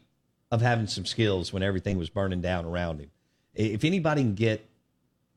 of 0.52 0.60
having 0.62 0.86
some 0.86 1.06
skills 1.06 1.52
when 1.52 1.62
everything 1.62 1.98
was 1.98 2.08
burning 2.10 2.40
down 2.40 2.64
around 2.66 3.00
him. 3.00 3.10
If 3.54 3.84
anybody 3.84 4.22
can 4.22 4.34
get, 4.34 4.64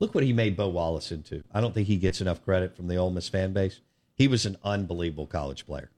look 0.00 0.14
what 0.14 0.24
he 0.24 0.32
made 0.32 0.56
Bo 0.56 0.68
Wallace 0.68 1.12
into. 1.12 1.44
I 1.52 1.60
don't 1.60 1.72
think 1.72 1.86
he 1.86 1.96
gets 1.96 2.20
enough 2.20 2.44
credit 2.44 2.74
from 2.74 2.88
the 2.88 2.96
Ole 2.96 3.10
Miss 3.10 3.28
fan 3.28 3.52
base. 3.52 3.80
He 4.16 4.26
was 4.26 4.44
an 4.44 4.56
unbelievable 4.64 5.26
college 5.26 5.64
player. 5.66 5.90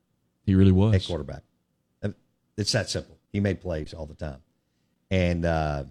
He 0.44 0.54
really 0.54 0.72
was. 0.72 0.94
at 0.94 1.04
quarterback. 1.04 1.42
It's 2.56 2.72
that 2.72 2.90
simple. 2.90 3.18
He 3.32 3.40
made 3.40 3.60
plays 3.60 3.94
all 3.94 4.06
the 4.06 4.14
time. 4.14 4.42
And 5.10 5.44
uh, 5.44 5.84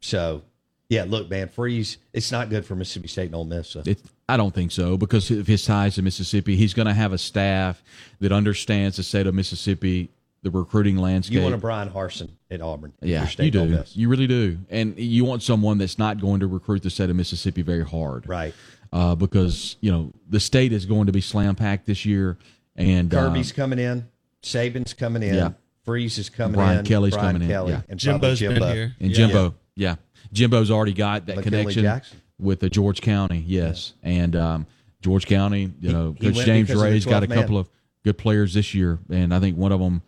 so, 0.00 0.42
yeah, 0.88 1.04
look, 1.06 1.28
man, 1.28 1.48
Freeze, 1.48 1.98
it's 2.12 2.32
not 2.32 2.48
good 2.48 2.64
for 2.64 2.74
Mississippi 2.74 3.08
State 3.08 3.26
and 3.26 3.34
Ole 3.34 3.44
Miss. 3.44 3.68
So. 3.68 3.82
It, 3.84 4.00
I 4.28 4.36
don't 4.36 4.54
think 4.54 4.72
so 4.72 4.96
because 4.96 5.30
of 5.30 5.46
his 5.46 5.64
ties 5.64 5.96
to 5.96 6.02
Mississippi. 6.02 6.56
He's 6.56 6.74
going 6.74 6.86
to 6.88 6.94
have 6.94 7.12
a 7.12 7.18
staff 7.18 7.82
that 8.20 8.32
understands 8.32 8.96
the 8.96 9.02
state 9.02 9.26
of 9.26 9.34
Mississippi, 9.34 10.10
the 10.46 10.56
recruiting 10.58 10.96
landscape. 10.96 11.34
you 11.36 11.42
want 11.42 11.54
a 11.54 11.58
Brian 11.58 11.90
Harsin 11.90 12.30
at 12.52 12.60
Auburn. 12.60 12.92
yeah, 13.00 13.08
you're 13.16 13.20
you 13.22 13.26
State 13.30 13.54
and 13.56 13.74
Ole 13.74 13.82
do. 13.82 13.90
You 13.94 14.08
really 14.08 14.28
do, 14.28 14.58
and 14.70 14.96
you 14.96 15.24
want 15.24 15.42
someone 15.42 15.76
that's 15.78 15.98
not 15.98 16.20
going 16.20 16.38
to 16.40 16.46
recruit 16.46 16.82
the 16.84 16.90
state 16.90 17.10
of 17.10 17.16
Mississippi 17.16 17.62
very 17.62 17.84
hard, 17.84 18.28
Right. 18.28 18.54
Uh, 18.92 19.16
because 19.16 19.76
you 19.80 19.90
know 19.90 20.12
the 20.28 20.38
state 20.38 20.72
is 20.72 20.86
going 20.86 21.06
to 21.06 21.12
be 21.12 21.20
slam 21.20 21.56
packed 21.56 21.86
this 21.86 22.06
year, 22.06 22.38
and 22.76 23.12
um, 23.12 23.28
Kirby's 23.32 23.50
coming 23.50 23.80
in. 23.80 24.06
Saban's 24.42 24.94
coming 24.94 25.24
in. 25.24 25.34
Yeah. 25.34 25.50
Freeze 25.84 26.16
is 26.18 26.30
coming 26.30 26.54
in, 26.54 26.58
Brian 26.58 26.78
in. 26.78 26.84
Kelly's 26.84 27.14
Brian 27.14 27.32
coming 27.34 27.50
in, 27.50 27.68
yeah. 27.68 27.80
And 27.88 28.00
probably 28.00 28.34
Jimbo's 28.36 28.60
been 28.60 28.74
here. 28.76 28.96
and 29.00 29.10
Yeah. 29.10 29.16
Jimbo, 29.16 29.54
yeah. 29.74 29.94
Jimbo's 30.32 30.70
already 30.70 30.92
got 30.92 31.26
that 31.26 31.36
McKinley 31.36 31.58
connection 31.62 31.82
Jackson. 31.82 32.20
with 32.38 32.60
the 32.60 32.70
George 32.70 33.00
County, 33.00 33.42
yes, 33.44 33.94
and 34.04 34.36
um, 34.36 34.66
George 35.02 35.26
County. 35.26 35.72
You 35.80 35.92
know, 35.92 36.16
he 36.18 36.26
Coach 36.26 36.36
went 36.36 36.46
James 36.46 36.68
because 36.68 36.80
of 36.82 36.86
the 36.86 36.92
Ray's 36.92 37.04
got 37.06 37.24
a 37.24 37.28
man. 37.28 37.38
couple 37.40 37.58
of 37.58 37.68
good 38.04 38.18
players 38.18 38.54
this 38.54 38.72
year, 38.72 39.00
and 39.10 39.34
I 39.34 39.40
think 39.40 39.56
one 39.56 39.72
of 39.72 39.80
them, 39.80 40.00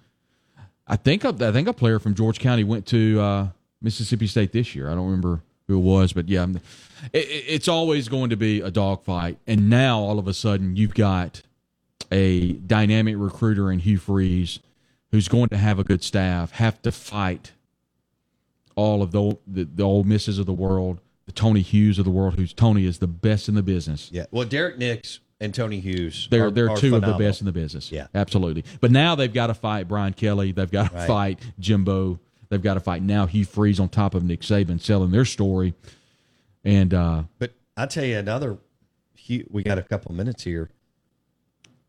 I 0.88 0.96
think 0.96 1.24
I 1.24 1.32
think 1.52 1.68
a 1.68 1.72
player 1.72 1.98
from 1.98 2.14
George 2.14 2.38
County 2.40 2.64
went 2.64 2.86
to 2.86 3.20
uh, 3.20 3.48
Mississippi 3.82 4.26
State 4.26 4.52
this 4.52 4.74
year. 4.74 4.90
I 4.90 4.94
don't 4.94 5.04
remember 5.06 5.42
who 5.66 5.76
it 5.76 5.82
was, 5.82 6.12
but 6.14 6.28
yeah, 6.28 6.46
it- 7.12 7.18
it's 7.28 7.68
always 7.68 8.08
going 8.08 8.30
to 8.30 8.36
be 8.36 8.60
a 8.62 8.70
dogfight. 8.70 9.38
And 9.46 9.68
now 9.68 9.98
all 10.00 10.18
of 10.18 10.26
a 10.26 10.32
sudden 10.34 10.76
you've 10.76 10.94
got 10.94 11.42
a 12.10 12.52
dynamic 12.52 13.16
recruiter 13.18 13.70
in 13.70 13.80
Hugh 13.80 13.98
Freeze, 13.98 14.60
who's 15.12 15.28
going 15.28 15.50
to 15.50 15.58
have 15.58 15.78
a 15.78 15.84
good 15.84 16.02
staff, 16.02 16.52
have 16.52 16.80
to 16.82 16.90
fight 16.92 17.52
all 18.76 19.02
of 19.02 19.10
the 19.12 19.36
the, 19.46 19.64
the 19.64 19.82
old 19.82 20.06
misses 20.06 20.38
of 20.38 20.46
the 20.46 20.52
world, 20.54 21.00
the 21.26 21.32
Tony 21.32 21.60
Hughes 21.60 21.98
of 21.98 22.04
the 22.06 22.10
world, 22.10 22.36
who's 22.36 22.54
Tony 22.54 22.86
is 22.86 22.98
the 22.98 23.06
best 23.06 23.48
in 23.48 23.54
the 23.54 23.62
business. 23.62 24.08
Yeah. 24.12 24.24
Well, 24.30 24.46
Derrick 24.46 24.78
Nix 24.78 25.20
and 25.40 25.54
Tony 25.54 25.80
Hughes. 25.80 26.26
They're 26.30 26.46
are, 26.46 26.50
they're 26.50 26.70
are 26.70 26.76
two 26.76 26.96
of 26.96 27.02
the 27.02 27.14
best 27.14 27.40
in 27.40 27.46
the 27.46 27.52
business. 27.52 27.92
Yeah. 27.92 28.08
absolutely. 28.14 28.64
But 28.80 28.90
now 28.90 29.14
they've 29.14 29.32
got 29.32 29.48
to 29.48 29.54
fight 29.54 29.86
Brian 29.88 30.12
Kelly. 30.12 30.52
They've 30.52 30.70
got 30.70 30.90
to 30.90 30.96
Right. 30.96 31.06
fight 31.06 31.40
Jimbo. 31.60 32.18
They've 32.48 32.62
got 32.62 32.74
to 32.74 32.80
fight 32.80 33.02
now 33.02 33.26
Hugh 33.26 33.44
Freeze 33.44 33.78
on 33.78 33.88
top 33.88 34.14
of 34.14 34.24
Nick 34.24 34.40
Saban 34.40 34.80
selling 34.80 35.10
their 35.10 35.24
story. 35.24 35.74
And 36.64 36.92
uh, 36.94 37.24
But 37.38 37.52
I'll 37.76 37.86
tell 37.86 38.04
you 38.04 38.18
another. 38.18 38.58
We 39.50 39.62
got 39.62 39.76
a 39.78 39.82
couple 39.82 40.14
minutes 40.14 40.42
here. 40.44 40.70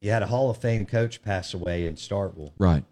You 0.02 0.12
had 0.12 0.22
a 0.24 0.28
Hall 0.28 0.50
of 0.50 0.58
Fame 0.58 0.86
coach 0.86 1.22
pass 1.22 1.54
away 1.54 1.86
in 1.88 1.96
Starkville, 1.96 2.52
right, 2.58 2.84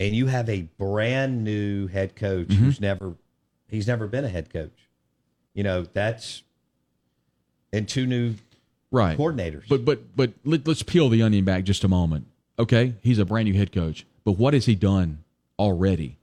and 0.00 0.14
you 0.14 0.26
have 0.26 0.48
a 0.48 0.62
brand 0.78 1.42
new 1.44 1.86
head 1.88 2.14
coach 2.16 2.46
Mm-hmm. 2.48 2.64
who's 2.64 2.80
never, 2.80 3.14
he's 3.68 3.86
never 3.88 4.06
been 4.06 4.24
a 4.24 4.28
head 4.28 4.50
coach. 4.52 4.88
You 5.54 5.62
know 5.64 5.82
that's, 5.92 6.42
and 7.72 7.88
two 7.88 8.06
new 8.06 8.34
right, 8.90 9.18
coordinators. 9.18 9.68
But 9.68 9.84
but 9.84 10.16
but 10.16 10.32
let, 10.44 10.66
let's 10.66 10.82
peel 10.82 11.08
the 11.08 11.22
onion 11.22 11.44
back 11.44 11.64
just 11.64 11.84
a 11.84 11.88
moment. 11.88 12.26
Okay, 12.58 12.94
he's 13.02 13.18
a 13.18 13.24
brand 13.24 13.48
new 13.48 13.54
head 13.54 13.72
coach, 13.72 14.06
but 14.24 14.32
what 14.32 14.54
has 14.54 14.66
he 14.66 14.74
done 14.74 15.24
already? 15.58 16.18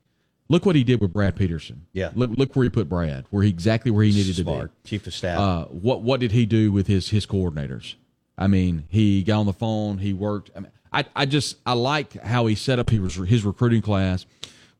Look 0.50 0.66
what 0.66 0.76
he 0.76 0.84
did 0.84 1.00
with 1.00 1.14
Brad 1.14 1.36
Peterson. 1.36 1.86
Yeah. 1.94 2.12
Look, 2.16 2.32
look 2.32 2.56
where 2.56 2.64
he 2.64 2.70
put 2.70 2.90
Brad, 2.90 3.26
where 3.30 3.44
he 3.44 3.50
exactly 3.50 3.92
where 3.92 4.04
he 4.04 4.12
needed 4.12 4.36
Smart. 4.36 4.62
to 4.62 4.84
be. 4.84 4.90
Chief 4.90 5.08
of 5.08 5.14
staff. 5.14 5.40
Uh, 5.40 5.66
what 5.66 6.02
what 6.02 6.20
did 6.20 6.32
he 6.32 6.46
do 6.46 6.72
with 6.72 6.88
his 6.88 7.10
his 7.10 7.26
coordinators? 7.26 7.96
I 8.38 8.48
mean, 8.48 8.86
he 8.90 9.24
got 9.24 9.40
on 9.40 9.46
the 9.46 9.54
phone. 9.54 10.00
He 10.00 10.12
worked. 10.14 10.52
I 10.56 10.60
mean, 10.60 10.72
I, 10.92 11.06
I 11.16 11.26
just 11.26 11.58
I 11.66 11.74
like 11.74 12.22
how 12.22 12.46
he 12.48 12.56
set 12.56 12.78
up 12.80 12.90
his 12.90 13.16
his 13.16 13.46
recruiting 13.46 13.82
class 13.82 14.26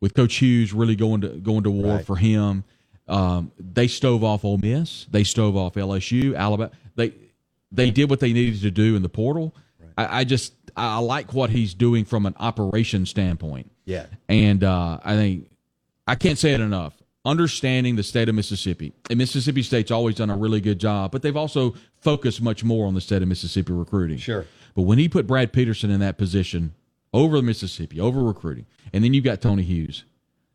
with 0.02 0.14
Coach 0.14 0.36
Hughes 0.36 0.74
really 0.74 0.96
going 0.96 1.22
to 1.22 1.30
going 1.30 1.64
to 1.64 1.72
war 1.72 1.96
Right. 1.98 2.06
for 2.06 2.18
him. 2.18 2.64
Um, 3.08 3.52
they 3.58 3.88
stove 3.88 4.24
off 4.24 4.44
Ole 4.46 4.58
Miss. 4.58 5.06
They 5.12 5.24
stove 5.24 5.56
off 5.56 5.76
LSU, 5.76 6.36
Alabama. 6.38 6.72
They 6.96 7.14
they 7.74 7.92
did 7.92 8.10
what 8.10 8.20
they 8.20 8.32
needed 8.32 8.62
to 8.62 8.72
do 8.72 8.96
in 8.96 9.02
the 9.02 9.10
portal. 9.10 9.56
I, 9.98 10.20
I 10.20 10.24
just 10.24 10.54
I 10.76 11.00
like 11.00 11.34
what 11.34 11.50
he's 11.50 11.74
doing 11.74 12.06
from 12.06 12.26
an 12.26 12.36
operation 12.40 13.06
standpoint. 13.06 13.72
Yeah. 13.86 14.06
And 14.30 14.64
uh, 14.64 15.00
I 15.04 15.16
think 15.16 15.50
I 16.08 16.16
can't 16.16 16.38
say 16.38 16.54
it 16.54 16.62
enough. 16.62 16.94
Understanding 17.26 17.96
the 17.96 18.04
state 18.04 18.28
of 18.28 18.36
Mississippi. 18.36 18.92
And 19.10 19.18
Mississippi 19.18 19.64
State's 19.64 19.92
always 19.92 20.16
done 20.16 20.30
a 20.30 20.36
really 20.36 20.60
good 20.60 20.78
job, 20.78 21.12
but 21.12 21.22
they've 21.22 21.38
also 21.38 21.74
focused 22.02 22.42
much 22.42 22.66
more 22.66 22.86
on 22.86 22.96
the 22.96 23.02
state 23.02 23.22
of 23.22 23.28
Mississippi 23.30 23.72
recruiting. 23.72 24.18
Sure. 24.18 24.46
But 24.76 24.82
when 24.82 24.98
he 24.98 25.08
put 25.08 25.26
Brad 25.26 25.54
Peterson 25.54 25.90
in 25.90 26.02
that 26.02 26.18
position 26.18 26.74
over 27.14 27.42
Mississippi, 27.42 28.00
over 28.00 28.22
recruiting, 28.22 28.66
and 28.92 29.04
then 29.04 29.14
you've 29.14 29.24
got 29.24 29.40
Tony 29.40 29.64
Hughes, 29.64 30.04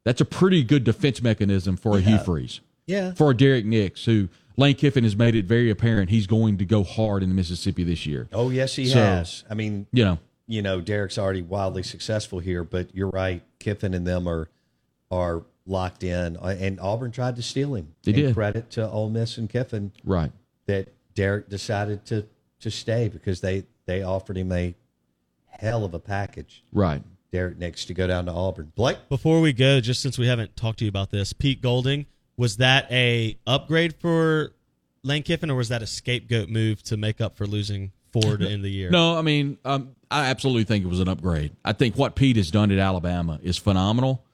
that's 0.05 0.21
a 0.21 0.27
pretty 0.27 0.63
good 0.63 0.85
defense 0.85 1.23
mechanism 1.23 1.79
for 1.79 1.97
a 1.97 2.01
Hugh 2.01 2.19
Freeze. 2.19 2.61
Yeah. 2.87 3.13
For 3.13 3.31
a 3.31 3.37
Derrick 3.37 3.65
Nix, 3.65 4.05
who 4.05 4.29
Lane 4.59 4.75
Kiffin 4.75 5.05
has 5.05 5.15
made 5.17 5.37
it 5.37 5.45
very 5.45 5.71
apparent 5.71 6.11
he's 6.11 6.27
going 6.27 6.59
to 6.59 6.65
go 6.65 6.83
hard 6.83 7.23
in 7.23 7.35
Mississippi 7.35 7.85
this 7.85 8.05
year. 8.07 8.29
Oh 8.33 8.51
yes, 8.51 8.75
he 8.75 8.87
So, 8.87 8.99
has. 8.99 9.45
I 9.49 9.55
mean, 9.55 9.87
You 9.93 10.05
know, 10.05 10.19
you 10.49 10.63
know, 10.63 10.81
Derrick's 10.81 11.17
already 11.17 11.43
wildly 11.43 11.85
successful 11.85 12.41
here, 12.41 12.65
but 12.65 12.95
you're 12.95 13.11
right. 13.11 13.43
Kiffin 13.61 13.95
and 13.95 14.07
them 14.07 14.27
are 14.29 14.49
are 15.11 15.45
locked 15.65 16.03
in, 16.03 16.37
Uh, 16.39 16.57
and 16.59 16.81
Auburn 16.81 17.13
tried 17.13 17.37
to 17.37 17.43
steal 17.43 17.75
him. 17.75 17.95
They 18.03 18.13
did. 18.13 18.35
Credit 18.35 18.69
to 18.73 18.91
Ole 18.91 19.11
Miss 19.11 19.39
and 19.39 19.49
Kiffin 19.49 19.93
right. 20.05 20.33
that 20.67 20.89
Derrick 21.15 21.49
decided 21.49 22.05
to 22.07 22.27
to 22.61 22.71
stay 22.71 23.09
because 23.09 23.41
they 23.41 23.65
they 23.87 24.03
offered 24.03 24.37
him 24.37 24.51
a 24.51 24.75
hell 25.47 25.85
of 25.85 25.95
a 25.95 25.99
package. 26.01 26.65
Right. 26.73 27.03
Derrick 27.31 27.59
Nix 27.59 27.85
to 27.85 27.95
go 27.95 28.07
down 28.07 28.27
to 28.27 28.33
Auburn. 28.33 28.73
Blake, 28.75 28.97
Before 29.09 29.41
we 29.41 29.53
go, 29.53 29.81
just 29.81 30.01
since 30.03 30.19
we 30.19 30.27
haven't 30.27 30.57
talked 30.57 30.79
to 30.81 30.85
you 30.85 30.89
about 30.89 31.11
this, 31.11 31.33
Pete 31.33 31.61
Golding 31.61 32.07
was 32.39 32.57
that 32.57 32.91
a 32.91 33.37
upgrade 33.47 33.97
for 33.97 34.53
Lane 35.03 35.23
Kiffin, 35.25 35.51
or 35.51 35.57
was 35.57 35.69
that 35.69 35.83
a 35.83 35.87
scapegoat 35.87 36.49
move 36.49 36.83
to 36.85 36.97
make 36.97 37.21
up 37.21 37.37
for 37.37 37.47
losing 37.47 37.93
Ford 38.13 38.41
in 38.41 38.63
the 38.63 38.71
year? 38.71 38.89
No, 38.91 39.19
I 39.19 39.23
mean, 39.23 39.59
um, 39.65 39.95
I 40.11 40.27
absolutely 40.27 40.65
think 40.65 40.85
it 40.85 40.89
was 40.89 41.01
an 41.01 41.09
upgrade. 41.09 41.53
I 41.65 41.73
think 41.75 41.97
what 41.97 42.15
Pete 42.15 42.37
has 42.37 42.51
done 42.51 42.71
at 42.71 42.79
Alabama 42.79 43.39
is 43.43 43.59
phenomenal. 43.59 44.25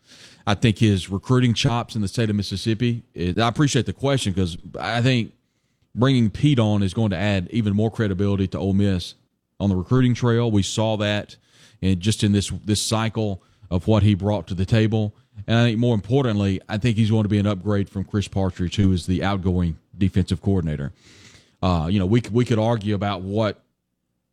I 0.46 0.54
think 0.54 0.78
his 0.78 1.10
recruiting 1.10 1.54
chops 1.54 1.96
in 1.96 2.02
the 2.02 2.08
state 2.08 2.28
of 2.28 2.36
Mississippi. 2.36 3.02
Is, 3.14 3.38
I 3.38 3.48
appreciate 3.48 3.86
the 3.86 3.94
question 3.94 4.34
because 4.34 4.58
I 4.78 5.00
think 5.00 5.32
bringing 5.94 6.30
Pete 6.30 6.58
on 6.58 6.82
is 6.82 6.92
going 6.92 7.10
to 7.10 7.16
add 7.16 7.48
even 7.50 7.74
more 7.74 7.90
credibility 7.90 8.46
to 8.48 8.58
Ole 8.58 8.74
Miss 8.74 9.14
on 9.58 9.70
the 9.70 9.76
recruiting 9.76 10.12
trail. 10.12 10.50
We 10.50 10.62
saw 10.62 10.98
that, 10.98 11.36
and 11.80 12.00
just 12.00 12.22
in 12.22 12.32
this 12.32 12.50
this 12.64 12.82
cycle 12.82 13.42
of 13.70 13.86
what 13.86 14.02
he 14.02 14.14
brought 14.14 14.46
to 14.48 14.54
the 14.54 14.66
table. 14.66 15.14
And 15.46 15.56
I 15.58 15.64
think 15.64 15.78
more 15.78 15.94
importantly, 15.94 16.60
I 16.68 16.78
think 16.78 16.96
he's 16.96 17.10
going 17.10 17.24
to 17.24 17.28
be 17.28 17.38
an 17.38 17.46
upgrade 17.46 17.88
from 17.88 18.04
Chris 18.04 18.28
Partridge, 18.28 18.76
who 18.76 18.92
is 18.92 19.06
the 19.06 19.22
outgoing 19.24 19.76
defensive 19.96 20.40
coordinator. 20.40 20.92
Uh, 21.62 21.88
you 21.90 21.98
know, 21.98 22.06
we 22.06 22.20
could- 22.20 22.32
we 22.34 22.44
could 22.44 22.58
argue 22.58 22.94
about 22.94 23.22
what 23.22 23.60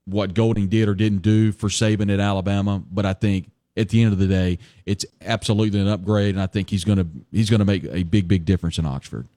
what 0.05 0.33
Golding 0.33 0.67
did 0.67 0.89
or 0.89 0.95
didn't 0.95 1.21
do 1.21 1.51
for 1.51 1.69
Saban 1.69 2.11
at 2.11 2.19
Alabama, 2.19 2.81
but 2.91 3.05
I 3.05 3.13
think 3.13 3.51
at 3.77 3.89
the 3.89 4.01
end 4.01 4.11
of 4.11 4.17
the 4.19 4.25
day, 4.27 4.57
it's 4.85 5.05
absolutely 5.21 5.79
an 5.79 5.87
upgrade, 5.87 6.33
and 6.33 6.41
I 6.41 6.47
think 6.47 6.69
he's 6.71 6.83
gonna 6.83 7.05
he's 7.31 7.49
gonna 7.51 7.65
make 7.65 7.83
a 7.85 8.01
big 8.03 8.27
big 8.27 8.43
difference 8.43 8.77
in 8.79 8.85
Oxford. 8.85 9.27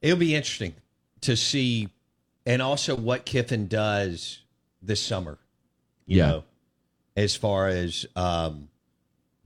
it'll 0.00 0.16
be 0.18 0.34
interesting 0.34 0.74
to 1.22 1.36
see, 1.36 1.88
and 2.46 2.62
also 2.62 2.94
what 2.94 3.24
Kiffin 3.26 3.66
does 3.66 4.38
this 4.80 5.00
summer. 5.02 5.38
You 6.06 6.18
Yeah. 6.18 6.26
know, 6.26 6.44
as 7.16 7.34
far 7.34 7.68
as 7.68 8.06
um, 8.14 8.68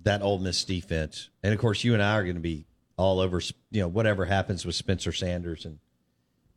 that 0.02 0.22
Ole 0.22 0.38
Miss 0.38 0.64
defense, 0.64 1.28
and 1.42 1.52
of 1.54 1.60
course, 1.60 1.84
you 1.84 1.94
and 1.94 2.02
I 2.02 2.14
are 2.14 2.24
going 2.24 2.34
to 2.36 2.40
be 2.40 2.66
all 2.96 3.20
over. 3.20 3.40
You 3.70 3.82
know, 3.82 3.88
whatever 3.88 4.24
happens 4.24 4.66
with 4.66 4.74
Spencer 4.74 5.12
Sanders 5.12 5.64
and. 5.64 5.78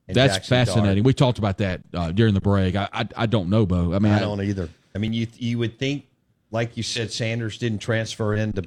and 0.07 0.15
That's 0.15 0.35
Jackson 0.35 0.55
Dart. 0.57 0.67
fascinating. 0.67 1.03
We 1.03 1.13
talked 1.13 1.37
about 1.37 1.59
that 1.59 1.81
uh, 1.93 2.11
during 2.11 2.33
the 2.33 2.41
break. 2.41 2.75
I, 2.75 2.89
I 2.91 3.07
I 3.15 3.25
don't 3.25 3.49
know, 3.49 3.65
Bo. 3.65 3.93
I 3.93 3.99
mean, 3.99 4.13
I 4.13 4.19
don't 4.19 4.41
either. 4.41 4.69
I 4.95 4.97
mean, 4.97 5.13
you 5.13 5.27
you 5.37 5.57
would 5.59 5.77
think, 5.77 6.05
like 6.51 6.75
you 6.77 6.83
said, 6.83 7.11
Sanders 7.11 7.57
didn't 7.57 7.79
transfer 7.79 8.33
in 8.33 8.53
to 8.53 8.63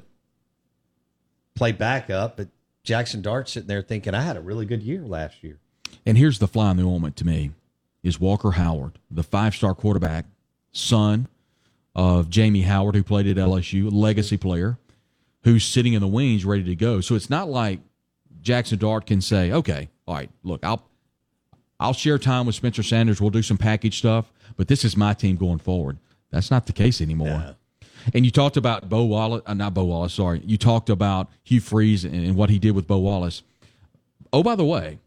play 1.54 1.72
backup, 1.72 2.37
but 2.37 2.48
Jackson 2.85 3.20
Dart 3.22 3.48
sitting 3.48 3.66
there 3.66 3.82
thinking, 3.82 4.14
I 4.14 4.22
had 4.22 4.37
a 4.37 4.40
really 4.40 4.66
good 4.66 4.82
year 4.82 5.02
last 5.02 5.42
year. 5.42 5.59
And 6.04 6.16
here's 6.16 6.38
the 6.38 6.46
fly 6.46 6.70
in 6.70 6.76
the 6.76 6.85
ointment 6.85 7.16
to 7.16 7.26
me 7.26 7.50
is 8.02 8.20
Walker 8.20 8.52
Howard, 8.52 8.98
the 9.11 9.24
five 9.24 9.54
star 9.54 9.74
quarterback, 9.74 10.26
son 10.70 11.26
of 11.96 12.28
Jamie 12.28 12.61
Howard, 12.61 12.94
who 12.94 13.02
played 13.02 13.26
at 13.26 13.37
LSU, 13.38 13.87
a 13.87 13.88
legacy 13.88 14.37
player, 14.37 14.78
who's 15.44 15.64
sitting 15.64 15.94
in 15.94 16.02
the 16.02 16.06
wings 16.06 16.44
ready 16.44 16.62
to 16.62 16.76
go. 16.76 17.00
So 17.00 17.14
it's 17.14 17.30
not 17.30 17.48
like 17.48 17.80
Jackson 18.42 18.78
Dart 18.78 19.06
can 19.06 19.22
say, 19.22 19.50
okay, 19.50 19.88
all 20.06 20.14
right, 20.14 20.30
look, 20.44 20.64
I'll 20.64 20.85
I'll 21.80 21.94
share 21.94 22.18
time 22.18 22.46
with 22.46 22.54
Spencer 22.54 22.82
Sanders. 22.82 23.20
We'll 23.20 23.30
do 23.30 23.42
some 23.42 23.59
package 23.59 23.98
stuff, 23.98 24.32
but 24.56 24.68
this 24.68 24.85
is 24.85 24.96
my 24.96 25.14
team 25.14 25.37
going 25.37 25.59
forward. 25.59 25.98
That's 26.30 26.50
not 26.50 26.66
the 26.66 26.72
case 26.72 27.00
anymore. 27.00 27.56
And 28.14 28.24
you 28.24 28.30
talked 28.30 28.56
about 28.56 28.88
Bo 28.88 29.04
Wallace, 29.04 29.42
uh, 29.46 29.54
not 29.54 29.74
Bo 29.74 29.85
Wallace, 29.85 30.14
sorry. 30.14 30.40
You 30.44 30.56
talked 30.59 30.90
about 30.90 31.28
Hugh 31.42 31.61
Freeze 31.61 32.04
and, 32.04 32.14
and 32.14 32.37
what 32.37 32.50
he 32.50 32.59
did 32.59 32.72
with 32.72 32.87
Bo 32.87 32.98
Wallace. 32.98 33.42
Oh, 34.32 34.42
by 34.42 34.54
the 34.54 34.64
way, 34.64 34.98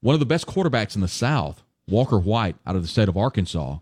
one 0.00 0.14
of 0.14 0.20
the 0.20 0.26
best 0.26 0.46
quarterbacks 0.46 0.94
in 0.94 1.00
the 1.00 1.08
South, 1.08 1.62
Walker 1.88 2.18
White, 2.18 2.56
out 2.66 2.76
of 2.76 2.82
the 2.82 2.88
state 2.88 3.08
of 3.08 3.16
Arkansas, 3.16 3.78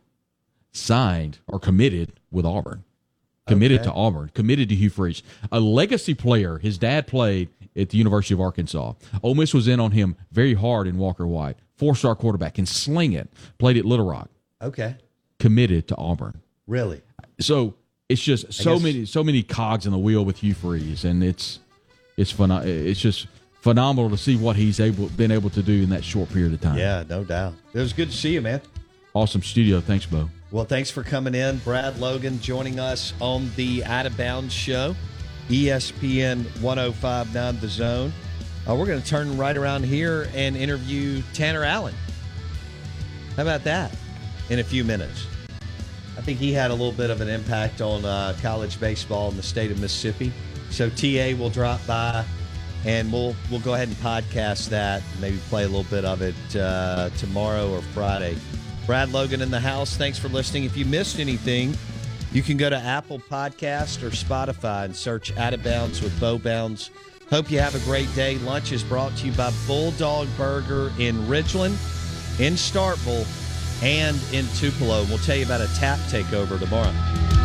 signed 0.73 1.39
or 1.47 1.59
committed 1.59 2.13
with 2.31 2.45
Auburn. 2.45 2.85
Committed 3.49 3.81
Okay. 3.81 3.89
to 3.91 3.93
Auburn, 3.93 4.31
committed 4.35 4.69
to 4.69 4.75
Hugh 4.77 4.89
Freeze. 4.91 5.23
A 5.51 5.59
legacy 5.59 6.15
player. 6.15 6.59
His 6.59 6.79
dad 6.79 7.07
played 7.09 7.49
at 7.77 7.91
the 7.91 7.99
University 7.99 8.35
of 8.35 8.41
Arkansas. 8.41 8.93
Ole 9.23 9.35
Miss 9.35 9.53
was 9.53 9.67
in 9.67 9.81
on 9.81 9.91
him 9.91 10.15
very 10.31 10.55
hard 10.55 10.87
in 10.87 10.97
Walker 10.97 11.27
White. 11.27 11.57
Four 11.77 11.97
star 11.97 12.15
quarterback, 12.15 12.55
can 12.55 12.67
sling 12.67 13.13
it. 13.13 13.29
Played 13.59 13.77
at 13.79 13.85
Little 13.85 14.07
Rock. 14.07 14.31
Okay. 14.63 14.95
Committed 15.41 15.89
to 15.89 15.97
Auburn. 15.97 16.41
Really? 16.69 17.01
So 17.41 17.75
it's 18.09 18.23
just 18.23 18.53
so 18.53 18.79
many 18.79 19.05
so 19.07 19.25
many 19.25 19.43
cogs 19.43 19.87
in 19.87 19.93
the 19.93 19.99
wheel 19.99 20.25
with 20.25 20.39
Hugh 20.39 20.55
Freeze, 20.55 21.05
and 21.05 21.25
it's 21.25 21.59
it's 22.17 22.33
pheno- 22.33 22.65
It's 22.65 23.01
just 23.01 23.27
phenomenal 23.61 24.09
to 24.11 24.17
see 24.17 24.37
what 24.37 24.55
he's 24.55 24.79
able 24.79 25.09
been 25.09 25.33
able 25.33 25.51
to 25.51 25.63
do 25.65 25.83
in 25.83 25.89
that 25.91 26.05
short 26.05 26.29
period 26.33 26.53
of 26.53 26.61
time. 26.61 26.79
Yeah, 26.79 27.03
no 27.09 27.25
doubt. 27.25 27.55
It 27.75 27.81
was 27.81 27.93
good 27.93 28.11
to 28.13 28.17
see 28.17 28.35
you, 28.35 28.41
man. 28.41 28.61
Awesome 29.15 29.43
studio. 29.43 29.81
Thanks, 29.81 30.07
Bo. 30.07 30.31
Well, 30.51 30.65
thanks 30.65 30.91
for 30.91 31.03
coming 31.03 31.35
in. 31.35 31.59
Brad 31.59 31.99
Logan 31.99 32.41
joining 32.41 32.79
us 32.79 33.13
on 33.21 33.51
the 33.57 33.85
Out 33.85 34.07
of 34.07 34.17
Bounds 34.17 34.55
show, 34.55 34.97
ESPN 35.49 36.45
1059 36.63 37.61
The 37.61 37.69
Zone. 37.69 38.13
Uh, 38.69 38.75
we're 38.75 38.87
going 38.87 39.03
to 39.03 39.07
turn 39.07 39.37
right 39.37 39.57
around 39.57 39.85
here 39.85 40.29
and 40.35 40.57
interview 40.57 41.23
Tanner 41.35 41.65
Allen. 41.65 41.95
How 43.37 43.43
about 43.43 43.65
that 43.65 43.95
in 44.51 44.61
a 44.61 44.65
few 44.65 44.85
minutes? 44.85 45.27
I 46.17 46.21
think 46.21 46.39
he 46.39 46.53
had 46.53 46.71
a 46.71 46.75
little 46.75 46.93
bit 46.93 47.11
of 47.11 47.21
an 47.21 47.29
impact 47.29 47.81
on 47.81 48.05
uh, 48.05 48.37
college 48.41 48.79
baseball 48.79 49.31
in 49.31 49.37
the 49.37 49.43
state 49.43 49.71
of 49.71 49.81
Mississippi. 49.81 50.33
So 50.71 50.89
TA 50.89 51.37
will 51.39 51.51
drop 51.51 51.85
by, 51.87 52.25
and 52.85 53.13
we'll 53.13 53.35
we'll 53.51 53.61
go 53.61 53.75
ahead 53.75 53.89
and 53.89 53.97
podcast 53.99 54.69
that. 54.69 55.03
Maybe 55.21 55.39
play 55.49 55.65
a 55.65 55.69
little 55.69 55.85
bit 55.85 56.05
of 56.05 56.23
it 56.23 56.57
uh, 56.57 57.11
tomorrow 57.19 57.71
or 57.73 57.83
Friday. 57.83 58.37
Brad 58.87 59.13
Logan 59.13 59.43
in 59.43 59.51
the 59.51 59.61
house. 59.61 59.97
Thanks 59.97 60.19
for 60.19 60.29
listening. 60.29 60.65
If 60.65 60.77
you 60.77 60.85
missed 60.85 61.21
anything, 61.21 61.75
you 62.33 62.43
can 62.43 62.57
go 62.57 62.71
to 62.71 62.77
Apple 62.77 63.19
Podcast 63.19 64.03
or 64.03 64.11
Spotify 64.11 64.87
and 64.87 64.97
search 64.97 65.37
Out 65.37 65.55
of 65.55 65.63
Bounds 65.63 66.03
with 66.03 66.19
Bo 66.19 66.39
Bounds. 66.39 66.91
Hope 67.31 67.51
you 67.51 67.61
have 67.61 67.75
a 67.75 67.81
great 67.81 68.13
day. 68.15 68.39
Lunch 68.39 68.73
is 68.73 68.83
brought 68.83 69.17
to 69.19 69.27
you 69.27 69.33
by 69.33 69.53
Bulldog 69.67 70.29
Burger 70.37 70.93
in 70.99 71.17
Ridgeland, 71.27 71.77
in 72.41 72.55
Starkville, 72.55 73.27
and 73.83 74.19
in 74.33 74.47
Tupelo. 74.57 75.05
We'll 75.05 75.19
tell 75.19 75.37
you 75.37 75.45
about 75.45 75.61
a 75.61 75.75
tap 75.75 75.99
takeover 76.11 76.59
tomorrow. 76.59 77.42